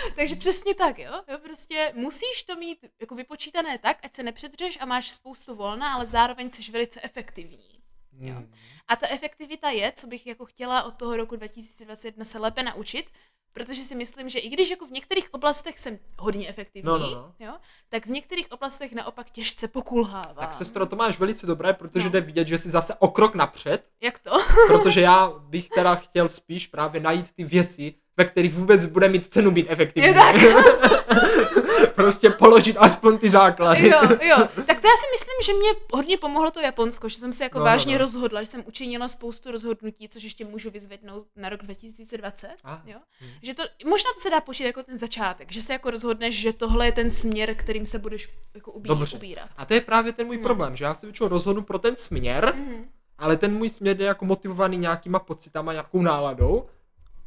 [0.15, 1.11] Takže přesně tak, jo?
[1.27, 1.37] jo?
[1.43, 6.05] Prostě musíš to mít jako vypočítané tak, ať se nepředřeš a máš spoustu volna, ale
[6.05, 7.81] zároveň jsi velice efektivní.
[8.19, 8.33] Jo.
[8.35, 8.53] Hmm.
[8.87, 13.11] A ta efektivita je, co bych jako chtěla od toho roku 2021 se lépe naučit,
[13.53, 17.09] protože si myslím, že i když jako v některých oblastech jsem hodně efektivní, No, no,
[17.11, 17.35] no.
[17.39, 17.53] Jo,
[17.89, 20.35] tak v některých oblastech naopak těžce pokulhávám.
[20.35, 22.09] Tak sestro, to máš velice dobré, protože No.
[22.11, 24.31] jde vidět, že jsi zase o krok napřed, Jak to?
[24.67, 29.25] protože já bych teda chtěl spíš právě najít ty věci, ve kterých vůbec bude mít
[29.25, 30.07] cenu být efektivní.
[30.07, 30.35] Je tak.
[31.95, 33.89] prostě položit aspoň ty základy.
[33.89, 34.37] jo, jo.
[34.65, 37.57] Tak to já si myslím, že mě hodně pomohlo to Japonsko, že jsem se jako
[37.59, 37.97] No, no, vážně no.
[37.97, 42.47] rozhodla, že jsem učinila spoustu rozhodnutí, což ještě můžu vyzvednout na rok 2020.
[42.63, 42.97] Ah, Jo?
[43.21, 43.25] hm.
[43.41, 46.53] Že to, možná to se dá počítat jako ten začátek, že se jako rozhodneš, že
[46.53, 49.15] tohle je ten směr, kterým se budeš jako ubí, Dobře.
[49.17, 49.49] ubírat.
[49.57, 50.43] A to je právě ten můj No.
[50.43, 52.85] problém, že já se většinou rozhodnu pro ten směr, Mhm.
[53.17, 56.65] ale ten můj směr je jako motivovaný nějakýma pocitama, nějakou náladou,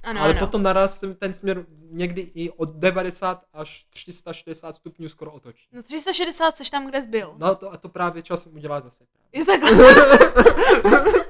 [0.02, 0.40] Ano, ale ano.
[0.40, 5.68] potom naraz se ten směr někdy i od 90 až 360 stupňů skoro otočí.
[5.72, 7.34] No 360 seš tam, kde jsi byl.
[7.38, 9.04] No to, a to právě časem udělá zase.
[9.32, 9.70] Je takhle.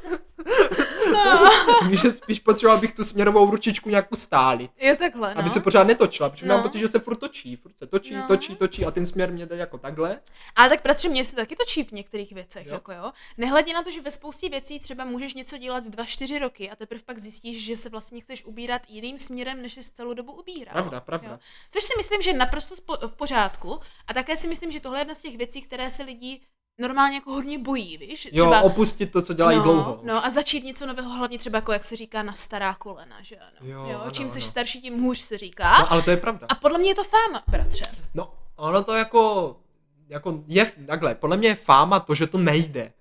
[1.81, 4.71] Takže spíš potřeboval bych tu směrovou ručičku nějak ustálit.
[4.77, 5.41] je takhle, no.
[5.41, 6.55] Aby se pořád netočila, protože No.
[6.55, 8.25] mám pocit, že se furt točí, furt se točí, No.
[8.29, 10.19] točí, točí a ten směr mě jde jako takhle.
[10.57, 12.71] Ale tak bratře, mě se taky točí v některých věcech, Jo.
[12.71, 12.75] jo.
[12.75, 13.13] jako jo.
[13.39, 16.77] Nehledě na to, že ve spoustě věcí třeba můžeš něco dělat dva, čtyři roky a
[16.77, 20.73] teprve pak zjistíš, že se vlastně chceš ubírat jiným směrem, než jsi celou dobu ubíral.
[20.73, 21.29] Pravda, pravda.
[21.31, 21.39] Jo.
[21.71, 22.75] Což si myslím, že je naprosto
[23.07, 26.03] v pořádku a také si myslím, že tohle je jedna z těch věcí, které se
[26.03, 26.41] lidi
[26.81, 28.29] normálně jako hodně bojí, víš?
[28.33, 30.01] Jo, opustit to, co dělají no, dlouho.
[30.03, 33.37] No a začít něco nového, hlavně třeba jako jak se říká na stará kolena, že
[33.37, 33.59] ano.
[33.63, 34.47] Jo, ano, Čím jsi ano.
[34.47, 35.79] starší, tím hůř se říká.
[35.79, 36.47] No, ale to je pravda.
[36.51, 37.87] A podle mě je to fáma, bratře.
[38.15, 39.57] No, ono to jako,
[40.09, 42.93] jako je takhle, podle mě je fáma to, že to nejde.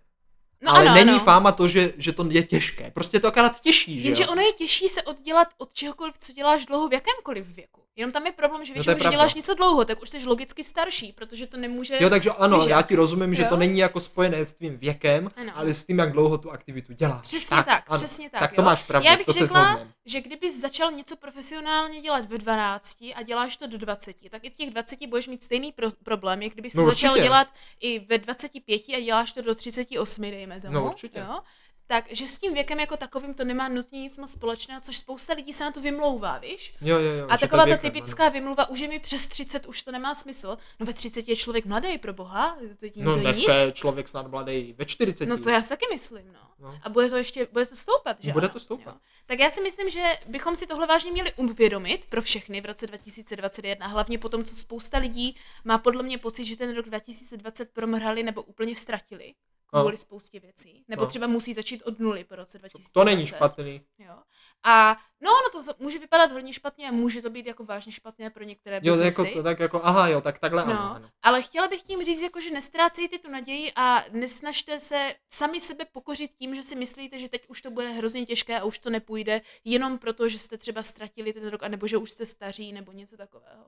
[0.61, 1.19] No ale ano, není ano.
[1.19, 2.91] fáma to, že, že to je těžké.
[2.91, 4.29] Prostě je to akorát těžší, že Jenže jo?
[4.31, 7.81] ono je těžší se oddělat od čehokoliv, co děláš dlouho v jakémkoliv věku.
[7.95, 9.15] Jenom tam je problém, že No většinou, když pravda.
[9.17, 11.97] děláš něco dlouho, tak už jsi logicky starší, protože to nemůže...
[11.99, 13.47] Jo, takže ano, Víš já ti rozumím, že Jo?
[13.49, 15.51] to není jako spojené s tvým věkem, Ano.
[15.55, 17.21] ale s tím, jak dlouho tu aktivitu děláš.
[17.21, 17.97] Přesně tak, tak ano.
[17.97, 18.39] přesně tak.
[18.39, 18.65] Tak to jo.
[18.65, 19.91] máš pravdu, Já bych to se řekla, shodneme.
[20.05, 24.49] že kdybys začal něco profesionálně dělat ve 12 a děláš to do 20, tak i
[24.49, 27.47] v těch 20 budeš mít stejný pro- problém, jak kdybys No to začal dělat
[27.81, 30.73] i ve 25 a děláš to do 38, dejme tomu.
[30.73, 31.19] No určitě.
[31.19, 31.39] Jo?
[31.87, 35.53] Takže s tím věkem jako takovým to nemá nutně nic moc společného, což spousta lidí
[35.53, 36.75] se na to vymlouvá, víš?
[36.81, 37.27] Jo, jo, jo.
[37.29, 40.57] A že taková ta typická vymluva, už je mi přes 30, už to nemá smysl.
[40.79, 43.15] No ve 30 je člověk mladý, pro boha, to, je- Ano.
[43.17, 43.47] No nic.
[43.47, 45.25] je člověk snad mladý ve 40.
[45.25, 46.39] No to já si taky myslím, no.
[46.59, 46.79] No.
[46.83, 48.53] A bude to ještě, bude to stoupat, že Bude ano?
[48.53, 48.93] to stoupat.
[48.95, 48.99] Jo.
[49.25, 52.87] Tak já si myslím, že bychom si tohle vážně měli uvědomit pro všechny v roce
[52.87, 57.69] 2021, hlavně po tom, co spousta lidí má podle mě pocit, že ten rok 2020
[57.73, 59.33] promrhali nebo úplně ztratili
[59.69, 60.85] kvůli spoustě věcí.
[60.87, 61.07] Nebo No.
[61.09, 62.93] třeba musí začít od nuly po roce To, 2020.
[62.93, 63.81] to není špatný.
[63.99, 64.15] Jo.
[64.63, 68.29] A no, ono to může vypadat hodně špatně a může to být jako vážně špatné
[68.29, 69.21] pro některé Jo, biznesy.
[69.21, 71.09] jako, to, tak jako, aha, jo, tak takhle ano, No, ano.
[71.21, 75.85] ale chtěla bych tím říct, jako, že nestrácejte tu naději a nesnažte se sami sebe
[75.85, 78.89] pokořit tím, že si myslíte, že teď už to bude hrozně těžké a už to
[78.89, 82.91] nepůjde, jenom proto, že jste třeba ztratili ten rok, anebo že už jste staří, nebo
[82.91, 83.65] něco takového.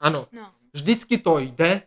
[0.00, 0.54] Ano, No.
[0.72, 1.82] vždycky to jde,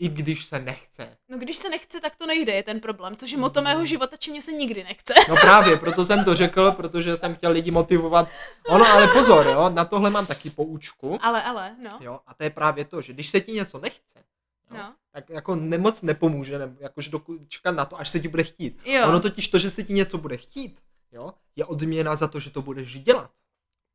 [0.00, 1.16] i když se nechce.
[1.28, 4.16] no když se nechce, tak to nejde, je ten problém, což je moto mého života,
[4.16, 5.14] či mě se nikdy nechce.
[5.28, 8.28] No právě, proto jsem to řekl, protože jsem chtěl lidi motivovat.
[8.68, 11.18] Ono, ale pozor, jo, na tohle mám taky poučku.
[11.22, 11.98] ale, ale, no.
[12.00, 14.18] Jo, a to je právě to, že když se ti něco nechce,
[14.70, 14.94] jo, No.
[15.12, 18.78] tak jako nemoc nepomůže, nebo jakože dokud čekat na to, až se ti bude chtít.
[18.84, 19.08] Jo.
[19.08, 20.78] Ono totiž to, že se ti něco bude chtít,
[21.12, 23.30] jo, je odměna za to, že to budeš dělat.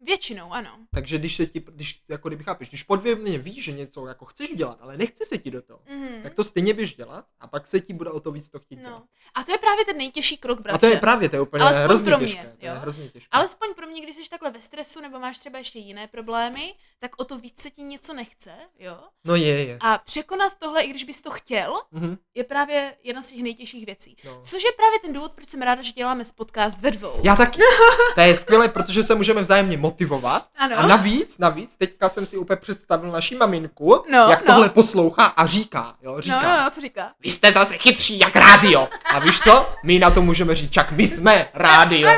[0.02, 0.70] Většinou, ano.
[0.94, 4.50] Takže když se ti, když, jako kdyby chápeš, když podvědomě víš, že něco jako chceš
[4.56, 6.22] dělat, ale nechce se ti do toho, Mhm.
[6.24, 8.80] tak to stejně běž dělat a pak se ti bude o to víc to chtít
[8.80, 9.00] dělat.
[9.00, 9.04] No.
[9.36, 10.88] A to je právě ten nejtěžší krok, bratře.
[10.88, 12.44] A to je právě, to je úplně Alespoň hrozně pro mě, těžké.
[12.60, 12.76] To je jo.
[12.80, 13.28] hrozně těžké.
[13.32, 17.12] Alespoň pro mě, když jsi takhle ve stresu nebo máš třeba ještě jiné problémy, tak
[17.18, 19.00] o to víc se ti něco nechce, jo?
[19.26, 19.78] No je, je.
[19.82, 22.18] A překonat tohle, i když bys to chtěl, Mhm.
[22.36, 24.18] je právě jedna z těch nejtěžších věcí.
[24.26, 24.42] No.
[24.44, 27.22] Což je právě ten důvod, proč jsem ráda, že děláme podcast ve dvou.
[27.24, 27.60] Já taky.
[28.16, 30.48] To je skvělé, protože se můžeme vzájemně motivovat.
[30.58, 30.76] Ano.
[30.80, 34.54] A navíc, navíc, teďka jsem si úplně představil naši maminku, No, jak no.
[34.54, 36.42] tohle poslouchá a říká, jo, No, říká.
[36.42, 37.12] no, no, co říká?
[37.20, 38.88] Vy jste zase chytří jak rádio.
[39.14, 39.70] A víš co?
[39.84, 42.10] My na to můžeme říct, čak my jsme rádio.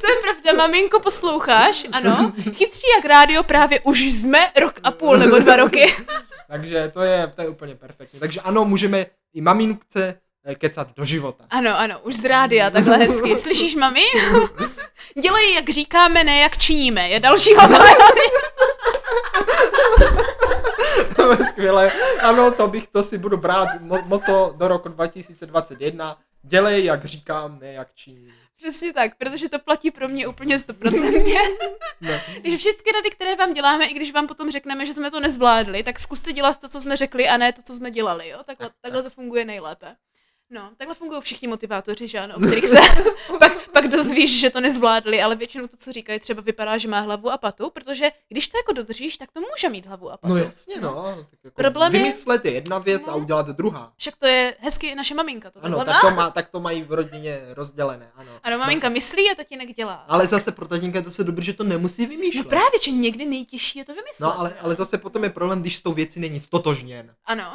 [0.00, 1.86] To je pravda, maminko, posloucháš?
[1.92, 2.32] Ano.
[2.42, 5.96] Chytří jak rádio právě už jsme rok a půl nebo dva roky.
[6.48, 8.20] Takže to je, to je úplně perfektní.
[8.20, 10.18] Takže ano, můžeme i maminkce
[10.58, 11.44] kecat do života.
[11.50, 13.36] Ano, ano, už z rádia, takhle hezky.
[13.36, 14.00] Slyšíš, mami?
[15.22, 17.08] Dělej, jak říkáme, ne jak činíme.
[17.08, 17.50] Je další
[21.16, 21.92] To je skvělé.
[22.22, 26.18] Ano, to bych, to si budu brát mo- moto do roku 2021.
[26.42, 28.32] Dělej, jak říkám, ne jak činím.
[28.56, 31.40] Přesně tak, protože to platí pro mě úplně stoprocentně.
[32.02, 32.10] No.
[32.42, 35.82] Takže všechny rady, které vám děláme, i když vám potom řekneme, že jsme to nezvládli,
[35.82, 38.38] tak zkuste dělat to, co jsme řekli, a ne to, co jsme dělali, jo?
[38.44, 39.96] Takhle, Tak, takhle to funguje nejlépe.
[40.52, 42.78] No, takhle fungují všichni motivátoři, že ano, o kterých se
[43.38, 47.00] pak, pak dozvíš, že to nezvládli, ale většinou to, co říkají, třeba vypadá, že má
[47.00, 50.34] hlavu a patu, protože když to jako dodržíš, tak to může mít hlavu a patu.
[50.34, 51.16] No jasně, no.
[51.30, 53.18] Tak jako Problém vymyslet je jedna věc a No.
[53.18, 53.92] udělat druhá.
[53.96, 55.50] Však to je hezky naše maminka.
[55.50, 56.00] To Ano, tak má.
[56.00, 58.32] to, má, tak to mají v rodině rozdělené, ano.
[58.42, 60.04] Ano, maminka myslí a tatínek dělá.
[60.08, 62.48] Ale zase pro tatínka je to se dobrý, že to nemusí No vymýšlet.
[62.48, 64.20] právě, že někdy nejtěžší je to vymyslet.
[64.20, 67.14] No, ale, ale zase potom je problém, když s tou věcí není stotožněn.
[67.26, 67.52] Ano.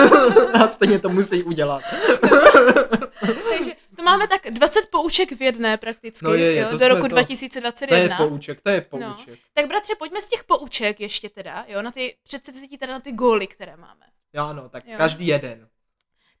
[0.64, 1.82] A stejně to musí udělat.
[3.50, 6.88] Takže to máme tak 20 pouček v jedné prakticky, No je, je, jo, to do
[6.88, 7.96] roku to- To 2021.
[7.98, 9.38] je pouček, to je pouček.
[9.54, 13.12] Tak bratře, pojďme z těch pouček ještě teda, jo, na ty předsevzetí teda na ty
[13.12, 14.06] góly, které máme.
[14.32, 14.94] Jo, ano, tak Jo.
[14.98, 15.68] každý jeden.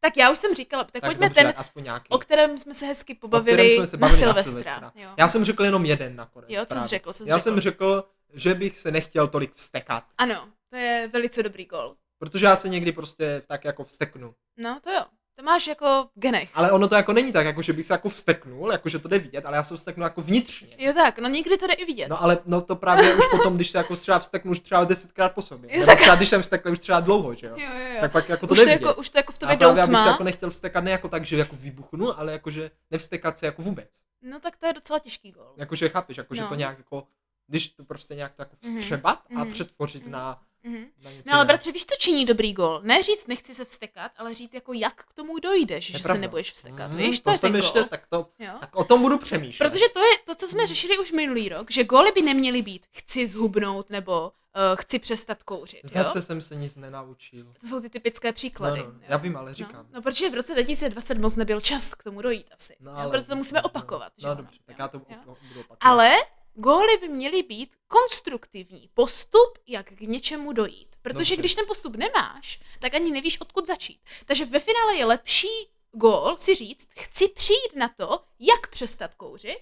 [0.00, 2.08] Tak já už jsem říkala, tak, Tak pojďme dobře, ten, aspoň nějaký.
[2.08, 4.92] o kterém jsme se hezky O pobavili, jsme se na bavili Silvestra.
[4.94, 5.10] Jo.
[5.16, 6.50] Já jsem řekl jenom jeden nakonec.
[6.50, 7.44] Jo, co jsi řekl, co jsi Já řekl?
[7.44, 10.04] jsem řekl, že bych se nechtěl tolik vstekat.
[10.18, 11.96] Ano, to je velice dobrý gól.
[12.18, 14.34] Protože já se někdy prostě tak jako vsteknu.
[14.56, 15.02] No, to jo.
[15.38, 16.50] To máš jako v genech.
[16.54, 19.08] Ale ono to jako není tak, jako že bych se jako vsteknul, jako že to
[19.08, 20.74] jde vidět, ale já se vsteknu jako vnitřně.
[20.78, 22.08] Jo tak, no někdy to jde i vidět.
[22.08, 25.32] No ale no to právě už potom, když se jako třeba vsteknu už třeba desetkrát
[25.34, 25.70] po sobě.
[25.72, 27.54] Jo, Nebo tak- třeba když jsem vstekl už třeba dlouho, že jo.
[27.56, 28.00] jo, jo, jo.
[28.00, 28.86] Tak pak jako to už, jde to vidět.
[28.86, 30.10] jako, už to jako v A tobě právě abych se doutmá.
[30.10, 33.62] jako nechtěl vstekat ne jako tak, že jako vybuchnu, ale jako že nevstekat se jako
[33.62, 33.88] vůbec.
[34.22, 35.52] No tak to je docela těžký gól.
[35.56, 36.48] Jakože chápeš, jako že No.
[36.48, 37.06] to nějak jako,
[37.46, 38.78] když to prostě nějak to jako Mhm.
[38.80, 39.48] vstřebat a Mhm.
[39.52, 40.12] přetvořit Mhm.
[40.12, 40.86] na, Mhm.
[41.02, 42.80] něco No ale bratře, víš, co činí dobrý gól?
[42.84, 45.98] Ne říct, nechci se vstekat, ale říct jako jak k tomu dojdeš, To že je
[45.98, 46.20] se pravda.
[46.20, 47.20] nebudeš vstekat, Mhm, víš?
[47.20, 47.88] To, to je jsem ten ještě, gól.
[47.88, 48.52] tak to, Jo?
[48.60, 49.70] tak o tom budu přemýšlet.
[49.70, 52.86] Protože to je to, co jsme řešili už minulý rok, že góly by neměly být
[52.92, 54.30] chci zhubnout nebo uh,
[54.76, 55.90] chci přestat kouřit, jo?
[55.92, 57.52] Zase jsem se nic nenaučil.
[57.60, 58.80] To jsou ty typické příklady.
[58.80, 58.98] No, no, jo?
[59.08, 59.86] já vím, ale No, říkám.
[59.92, 62.76] no, protože v roce 2020 moc nebyl čas k tomu dojít asi.
[62.80, 62.96] No, jo?
[62.96, 64.12] ale- Proto to musíme no, opakovat.
[64.16, 64.82] že No, dobře, tak Jo?
[64.82, 65.16] já to Jo?
[65.48, 65.78] budu opakovat.
[65.80, 66.14] Ale
[66.56, 70.88] góly by měly být konstruktivní postup, jak k něčemu dojít.
[71.02, 71.36] Protože Dobře.
[71.36, 74.00] když ten postup nemáš, tak ani nevíš, odkud začít.
[74.26, 75.48] Takže ve finále je lepší
[75.92, 79.58] gól si říct, chci přijít na to, jak přestat kouřit,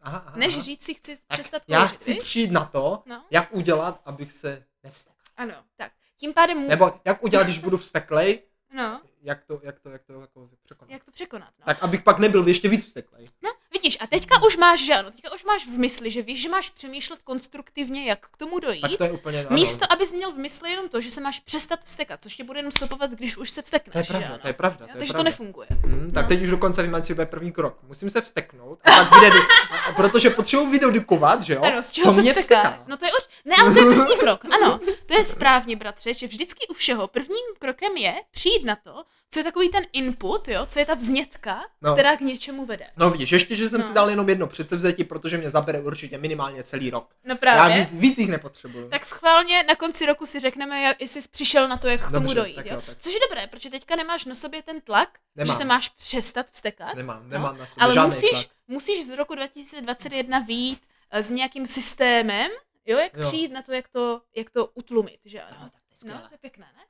[0.00, 1.96] aha, aha, než říct si, chci Tak přestat já kouřit.
[2.00, 2.22] chci víš?
[2.22, 3.24] přijít na to, No.
[3.30, 5.16] jak udělat, abych se nevstekl.
[5.36, 5.92] Ano, tak.
[6.16, 6.68] Tím pádem...
[6.68, 8.42] Nebo jak udělat, když budu vsteklej,
[8.74, 10.90] No, jak to, jak to, jak to jako překonat.
[10.90, 11.64] jak to překonat, no.
[11.66, 13.28] Tak abych pak nebyl ještě víc vsteklej.
[13.42, 16.42] No, vidíš, a teďka už máš, že ano, teďka už máš v mysli, že víš,
[16.42, 18.80] že máš přemýšlet konstruktivně, jak k tomu dojít.
[18.80, 19.48] Tak to je úplně ano.
[19.54, 22.58] Místo, abys měl v mysli jenom to, že se máš přestat vstekat, což tě bude
[22.58, 23.92] jenom stopovat, když už se vstekneš.
[23.92, 24.38] To je že pravda, ano?
[24.38, 25.30] to je pravda, Jo, to je Takže to pravda.
[25.30, 25.68] nefunguje.
[25.84, 26.28] Hmm, tak No.
[26.28, 27.78] teď už dokonce vím, co bude první krok.
[27.82, 29.38] Musím se vsteknout a pak vydedu,
[29.70, 31.62] a, a protože potřebuji vydedukovat, že jo?
[31.62, 32.62] Ano, z čeho co se mě vsteká?
[32.62, 32.84] vsteká.
[32.86, 33.28] No to je už...
[33.44, 34.44] Ne, ale to je první krok.
[34.44, 39.04] Ano, to je správně, bratře, že vždycky u všeho prvním krokem je přijít na to,
[39.30, 41.92] co je takový ten input, jo, co je ta vznětka, No.
[41.92, 42.86] která k něčemu vede.
[42.96, 43.86] No vidíš, ještě, že jsem No.
[43.86, 47.10] si dal jenom jedno předsevzetí, protože mě zabere určitě minimálně celý rok.
[47.24, 47.76] No Já právě.
[47.84, 48.88] víc, víc jich nepotřebuju.
[48.88, 52.12] Tak schválně na konci roku si řekneme, jak, jestli jsi přišel na to, jak k
[52.12, 52.54] tomu dojít.
[52.54, 52.74] tak jo?
[52.74, 52.96] jo, tak.
[52.98, 55.54] Což je dobré, protože teďka nemáš na sobě ten tlak, Nemám.
[55.54, 56.94] že se máš přestat vstekat.
[56.94, 58.46] Nemám, nemám na sobě No, ale žádný musíš, tlak.
[58.68, 60.80] musíš z roku 2021 výjít
[61.10, 62.50] eh, s nějakým systémem,
[62.86, 63.26] jo, jak Jo.
[63.26, 65.56] přijít na to, jak to, jak to utlumit, že ano?
[65.62, 66.82] No, tak to je No, to je pěkné, ne?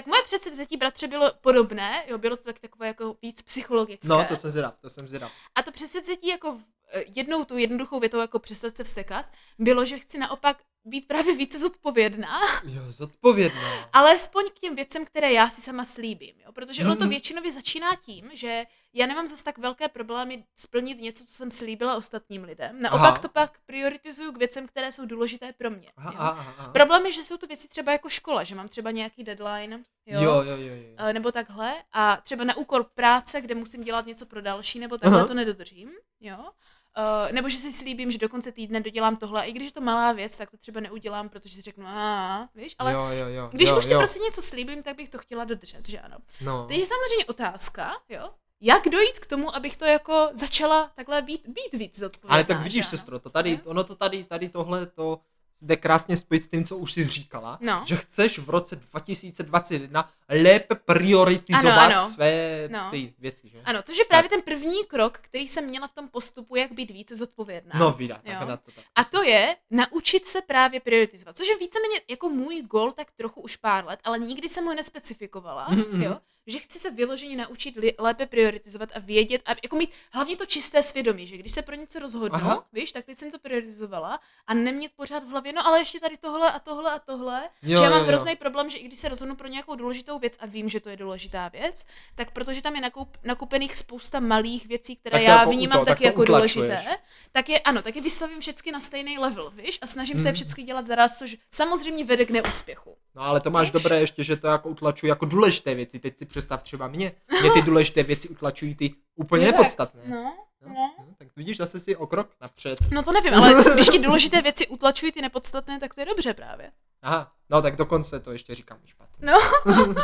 [0.00, 4.08] Tak moje předsevzetí bratře bylo podobné, jo, bylo to tak takové jako víc psychologické.
[4.08, 5.32] No, to jsem zvědav, to jsem zvědav.
[5.54, 6.58] A to předsevzetí jako
[6.92, 9.26] eh, jednou tu jednoduchou větou jako přestat se vstekat,
[9.58, 13.88] bylo, že chci naopak být právě více zodpovědná, Jo, zodpovědná.
[13.92, 16.52] alespoň k těm věcem, které já si sama slíbím, jo?
[16.52, 17.10] protože ono to Mhm.
[17.10, 21.96] většinově začíná tím, že já nemám zas tak velké problémy splnit něco, co jsem slíbila
[21.96, 22.82] ostatním lidem.
[22.82, 23.18] Naopak Aha.
[23.18, 25.88] to pak prioritizuju k věcem, které jsou důležité pro mě.
[25.96, 26.72] Aha, aha, aha.
[26.72, 30.22] Problém je, že jsou to věci třeba jako škola, že mám třeba nějaký deadline, jo,
[30.22, 30.94] Jo, jo, jo, jo.
[30.96, 34.98] Eh, nebo takhle, a třeba na úkol práce, kde musím dělat něco pro další, nebo
[34.98, 35.28] takhle Aha.
[35.28, 36.50] to nedodržím, jo.
[36.98, 39.80] Uh, nebo že si slíbím, že do konce týdne dodělám tohle, i když je to
[39.80, 43.48] malá věc, tak to třeba neudělám, protože si řeknu, a víš, ale jo, jo, jo,
[43.52, 43.98] když jo, už si jo.
[43.98, 46.16] prostě něco slíbím, tak bych to chtěla dodržet, že ano.
[46.40, 46.66] No.
[46.66, 48.30] To je samozřejmě otázka, jo,
[48.60, 52.34] jak dojít k tomu, abych to jako začala takhle být, být víc zodpovědná.
[52.34, 55.20] Ale tak vidíš, sestro, to tady, ono to tady, tady tohle to
[55.62, 57.82] jde krásně spojit s tím, co už jsi říkala, No.
[57.86, 62.04] že chceš v roce 2021 lépe prioritizovat Ano, ano.
[62.06, 62.88] své No.
[62.90, 63.60] ty věci, že?
[63.64, 66.90] Ano, což je právě ten první krok, který jsem měla v tom postupu, jak být
[66.90, 67.72] více zodpovědná.
[67.78, 68.84] No, vydá, tak to tak.
[68.94, 73.40] A to je naučit se právě prioritizovat, což je víceméně jako můj gol tak trochu
[73.40, 76.02] už pár let, ale nikdy jsem ho nespecifikovala, Mhm.
[76.02, 76.18] jo,
[76.50, 80.82] že chci se vyloženě naučit lépe prioritizovat a vědět a jako mít hlavně to čisté
[80.82, 82.64] svědomí, že když se pro něco rozhodnu, Aha.
[82.72, 86.16] víš, tak teď jsem to prioritizovala a nemět pořád v hlavě, no ale ještě tady
[86.16, 88.08] tohle a tohle a tohle, Jo, že já mám jo, jo.
[88.08, 90.88] hrozný problém, že i když se rozhodnu pro nějakou důležitou věc a vím, že to
[90.88, 95.30] je důležitá věc, tak protože tam je nakup, nakupených spousta malých věcí, které Tak to
[95.30, 96.54] já jako vnímám tak taky to jako utlačuješ.
[96.70, 96.98] důležité,
[97.32, 100.26] tak je, ano, tak je vystavím všechny na stejný level, víš, a snažím se Mhm.
[100.26, 102.96] je všechny dělat zaraz, což samozřejmě vede k neúspěchu.
[103.20, 105.98] No ale to máš dobré ještě, že to jako utlačuje jako důležité věci.
[105.98, 107.12] Teď si představ třeba mě.
[107.40, 110.02] Mě ty důležité věci utlačují ty úplně Je nepodstatné.
[110.06, 110.94] No, No, no.
[110.98, 112.78] no, tak vidíš zase si o krok napřed.
[112.92, 116.34] No to nevím, ale když ti důležité věci utlačují ty nepodstatné, tak to je dobře
[116.34, 116.70] právě.
[117.02, 119.10] Aha, no tak dokonce to ještě říkám špatně.
[119.22, 119.38] No,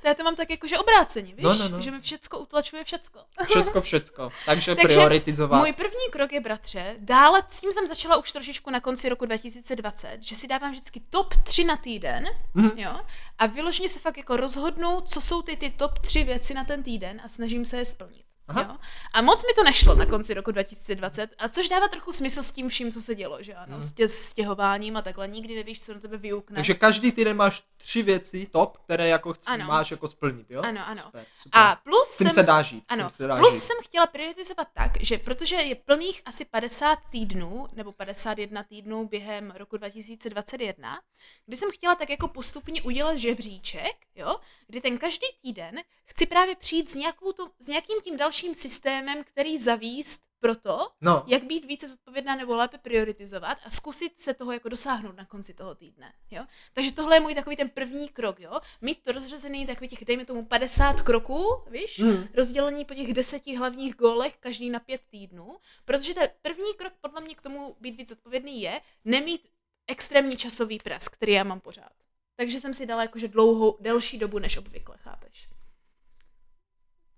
[0.00, 1.80] to já to mám tak jakože obráceně, víš, No, no, no.
[1.80, 3.18] že mi všecko utlačuje všecko.
[3.44, 4.30] Všecko, všecko.
[4.46, 5.58] Takže, Takže prioritizovat.
[5.58, 9.26] Můj první krok je, bratře, dále s tím jsem začala už trošičku na konci roku
[9.26, 12.70] 2020, že si dávám vždycky top 3 na týden, Mhm.
[12.78, 13.00] jo,
[13.38, 16.82] a vyloženě se fakt jako rozhodnu, co jsou ty, ty top 3 věci na ten
[16.82, 18.25] týden a snažím se je splnit.
[18.48, 18.62] Aha.
[18.62, 18.76] Jo?
[19.14, 22.52] A moc mi to nešlo na konci roku 2020, a což dává trochu smysl s
[22.52, 23.82] tím vším, co se dělo, že ano, Mhm.
[23.82, 26.54] s tě stěhováním a takhle, nikdy nevíš, co na tebe vyukne.
[26.54, 29.66] Takže každý týden máš tři věci top, které jako chci, Ano.
[29.66, 30.62] máš jako splnit, jo?
[30.62, 31.02] Ano, ano.
[31.02, 31.60] Super, super.
[31.62, 32.34] A plus s tím jsem...
[32.34, 32.84] se dá žít.
[32.88, 33.60] Ano, se dá plus žít.
[33.60, 39.50] jsem chtěla prioritizovat tak, že protože je plných asi 50 týdnů, nebo 51 týdnů během
[39.50, 41.00] roku 2021,
[41.46, 46.56] kdy jsem chtěla tak jako postupně udělat žebříček, jo, kdy ten každý týden chci právě
[46.56, 51.44] přijít s, nějakou to, s nějakým tím dalším systémem, který zavíst pro to, No, jak
[51.44, 55.74] být více zodpovědná nebo lépe prioritizovat a zkusit se toho jako dosáhnout na konci toho
[55.74, 56.44] týdne, jo.
[56.72, 58.60] Takže tohle je můj takový ten první krok, jo.
[58.80, 62.28] Mít to rozřazený takových těch, dejme tomu 50 kroků, víš, Mhm.
[62.34, 67.20] rozdělení po těch deseti hlavních gólech, každý na pět týdnů, protože ten první krok podle
[67.20, 69.48] mě k tomu být víc odpovědný je nemít
[69.86, 71.92] extrémní časový pres, který já mám pořád.
[72.36, 75.48] Takže jsem si dala jakože dlouhou, delší dobu než obvykle, chápeš?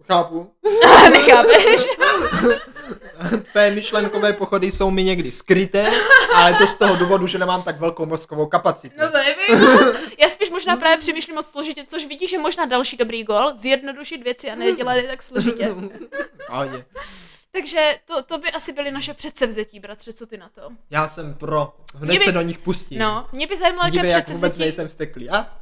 [0.07, 0.51] Chápu.
[1.13, 1.87] Nechápeš?
[3.53, 5.91] Tvé myšlenkové pochody jsou mi někdy skryté,
[6.35, 8.95] ale to z toho důvodu, že nemám tak velkou mozkovou kapacitu.
[9.01, 9.69] No to nevím.
[10.19, 14.23] Já spíš možná právě přemýšlím moc složitě, což vidíš, že možná další dobrý gól, zjednodušit
[14.23, 15.75] věci a nedělat je tak složitě.
[16.47, 16.85] Pohodě.
[17.61, 20.71] Takže to, to by asi byly naše předsevzetí, bratře, co ty na to?
[20.91, 21.77] Já jsem pro.
[21.95, 22.99] Hned Mě by- se do nich pustím.
[22.99, 24.61] No, mě by zajímalo, jaké Dívej, jak vůbec předsevzetí...
[24.61, 25.31] nejsem vzteklý.
[25.31, 25.43] A?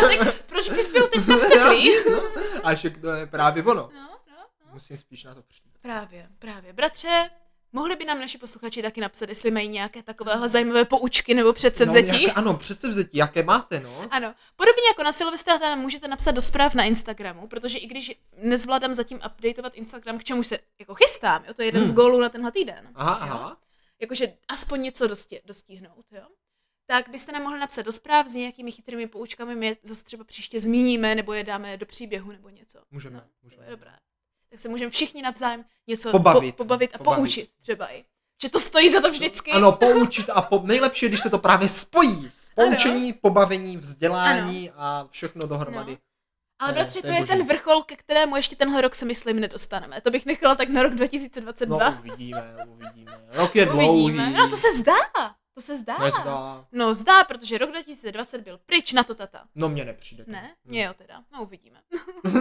[0.00, 1.90] tak proč bys byl teďka vsteklý?
[2.10, 2.20] No,
[2.64, 3.74] a že to je právě ono.
[3.94, 4.72] No, no.
[4.72, 5.72] Musím spíš na to přijít.
[5.82, 6.72] Právě, právě.
[6.72, 7.30] Bratře,
[7.74, 12.08] mohli by nám naši posluchači taky napsat, jestli mají nějaké takovéhle zajímavé poučky nebo předsevzetí?
[12.08, 14.06] No, jaké, ano, předsevzetí, jaké máte, no?
[14.10, 18.12] Ano, podobně jako na Silvestra nám můžete napsat do zpráv na Instagramu, protože i když
[18.42, 21.90] nezvládám zatím updateovat Instagram, k čemu se jako chystám, jo, to je jeden Hmm.
[21.92, 22.90] z gólů na tenhle týden.
[22.94, 23.32] Aha, jo?
[23.34, 23.56] aha.
[24.00, 26.22] Jakože aspoň něco dosti, dostihnout, jo.
[26.86, 30.24] Tak byste nám mohli napsat do zpráv s nějakými chytrými poučkami, my je zase třeba
[30.24, 32.78] příště zmíníme, nebo je dáme do příběhu, nebo něco.
[32.90, 33.64] Můžeme, No, to můžeme.
[33.64, 33.90] je dobré.
[34.54, 36.56] Tak se můžeme všichni navzájem něco Pobavit.
[36.56, 37.16] Po, pobavit a Pobavit.
[37.18, 38.04] poučit třeba i.
[38.42, 39.50] Že to stojí za to vždycky.
[39.50, 40.62] Ano, poučit a po...
[40.64, 42.30] nejlepší je, když se to právě spojí.
[42.54, 45.92] Poučení, pobavení, vzdělání a všechno dohromady.
[45.92, 45.98] No.
[46.58, 49.04] Ale Ne, bratře, to to je je ten vrchol, ke kterému ještě tenhle rok se
[49.04, 50.00] myslím nedostaneme.
[50.00, 51.98] To bych nechala tak na rok No 2022.
[51.98, 53.24] uvidíme, uvidíme.
[53.28, 53.88] Rok je dlouhý.
[54.04, 54.30] Uvidíme.
[54.30, 54.94] No to se zdá.
[55.54, 55.98] To se zdá.
[55.98, 56.66] Nezdá.
[56.72, 59.44] No zdá, protože rok 2020 byl pryč na to tata.
[59.54, 60.24] No mně nepřijde.
[60.26, 60.42] Ne?
[60.64, 60.70] Hm.
[60.70, 61.22] Mně jo teda.
[61.32, 61.80] No uvidíme.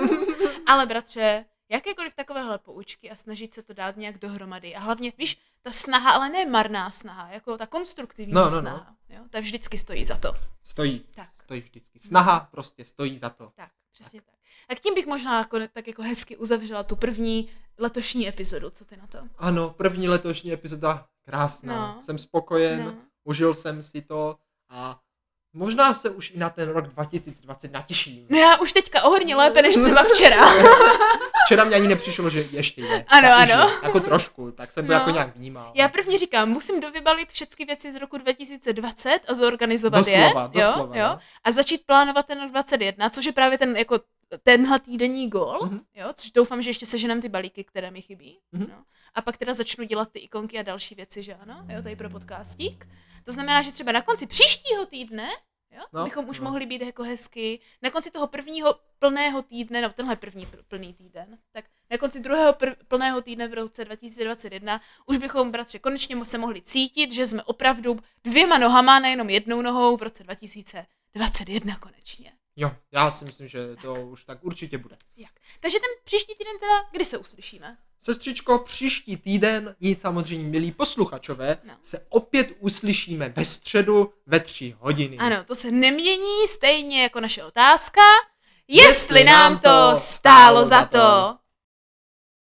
[0.68, 4.76] Ale bratře, jakékoliv takovéhle poučky a snažit se to dát nějak dohromady.
[4.76, 8.62] A hlavně, víš, ta snaha, ale ne marná snaha, jako ta konstruktivní No, no, no.
[8.62, 8.96] snaha.
[9.10, 9.24] Jo?
[9.30, 10.34] Ta vždycky stojí za to.
[10.64, 11.06] Stojí.
[11.16, 12.00] Tak, Stojí vždycky.
[12.00, 13.52] Snaha prostě stojí za to.
[13.56, 14.34] tak, přesně tak.
[14.70, 18.70] A tím bych možná jako, tak jako hezky uzavřela tu první letošní epizodu.
[18.70, 19.18] Co ty na to?
[19.38, 21.94] Ano, první letošní epizoda krásná.
[21.96, 22.02] No.
[22.02, 22.84] Jsem spokojen.
[22.86, 22.96] No.
[23.24, 24.38] užil jsem si to
[24.70, 25.00] a
[25.54, 28.26] možná se už i na ten rok 2020 natěším.
[28.30, 30.46] No já už teďka o hodně lépe než třeba včera.
[31.46, 33.06] Včera mě ani nepřišlo, že ještě je.
[33.08, 33.68] Ano, už ano.
[33.70, 35.00] je, Jako trošku, tak jsem to No.
[35.00, 35.72] jako nějak vnímal.
[35.76, 40.62] Já prvně říkám, musím dovybalit všechny věci z roku 2020 a zorganizovat Doslova, je.
[40.62, 41.12] doslova, jo, no.
[41.14, 44.00] jo, a začít plánovat ten rok 21, což je právě ten jako
[44.44, 45.80] tenhle týdenní gol, Mhm.
[45.96, 48.40] jo, což doufám, že ještě seženem ty balíky, které mi chybí.
[48.52, 48.68] Mhm.
[48.70, 48.84] No.
[49.16, 52.10] A pak teda začnu dělat ty ikonky a další věci, že ano, jo, tady pro
[52.10, 52.88] podcastík.
[53.24, 55.30] To znamená, že třeba na konci příštího týdne,
[55.72, 56.44] jo, No, bychom už no.
[56.44, 60.94] mohli být jako hezky, na konci toho prvního plného týdne, no tenhle první pl- plný
[60.94, 62.56] týden, tak na konci druhého
[62.88, 68.00] plného týdne v roce 2021 už bychom, bratře, konečně se mohli cítit, že jsme opravdu
[68.24, 72.34] dvěma nohama, nejenom jednou nohou v roce 2021 konečně.
[72.56, 74.98] Jo, já si myslím, že to už tak určitě bude.
[75.16, 75.32] Jak?
[75.60, 77.78] Takže ten příští týden teda, kdy se uslyšíme?
[78.06, 81.74] Sestřičko, příští týden i samozřejmě, milí posluchačové, No.
[81.84, 85.18] se opět uslyšíme ve středu ve tři hodiny.
[85.18, 88.02] Ano, to se nemění, stejně jako naše otázka.
[88.68, 91.36] Jestli nám to stálo za to.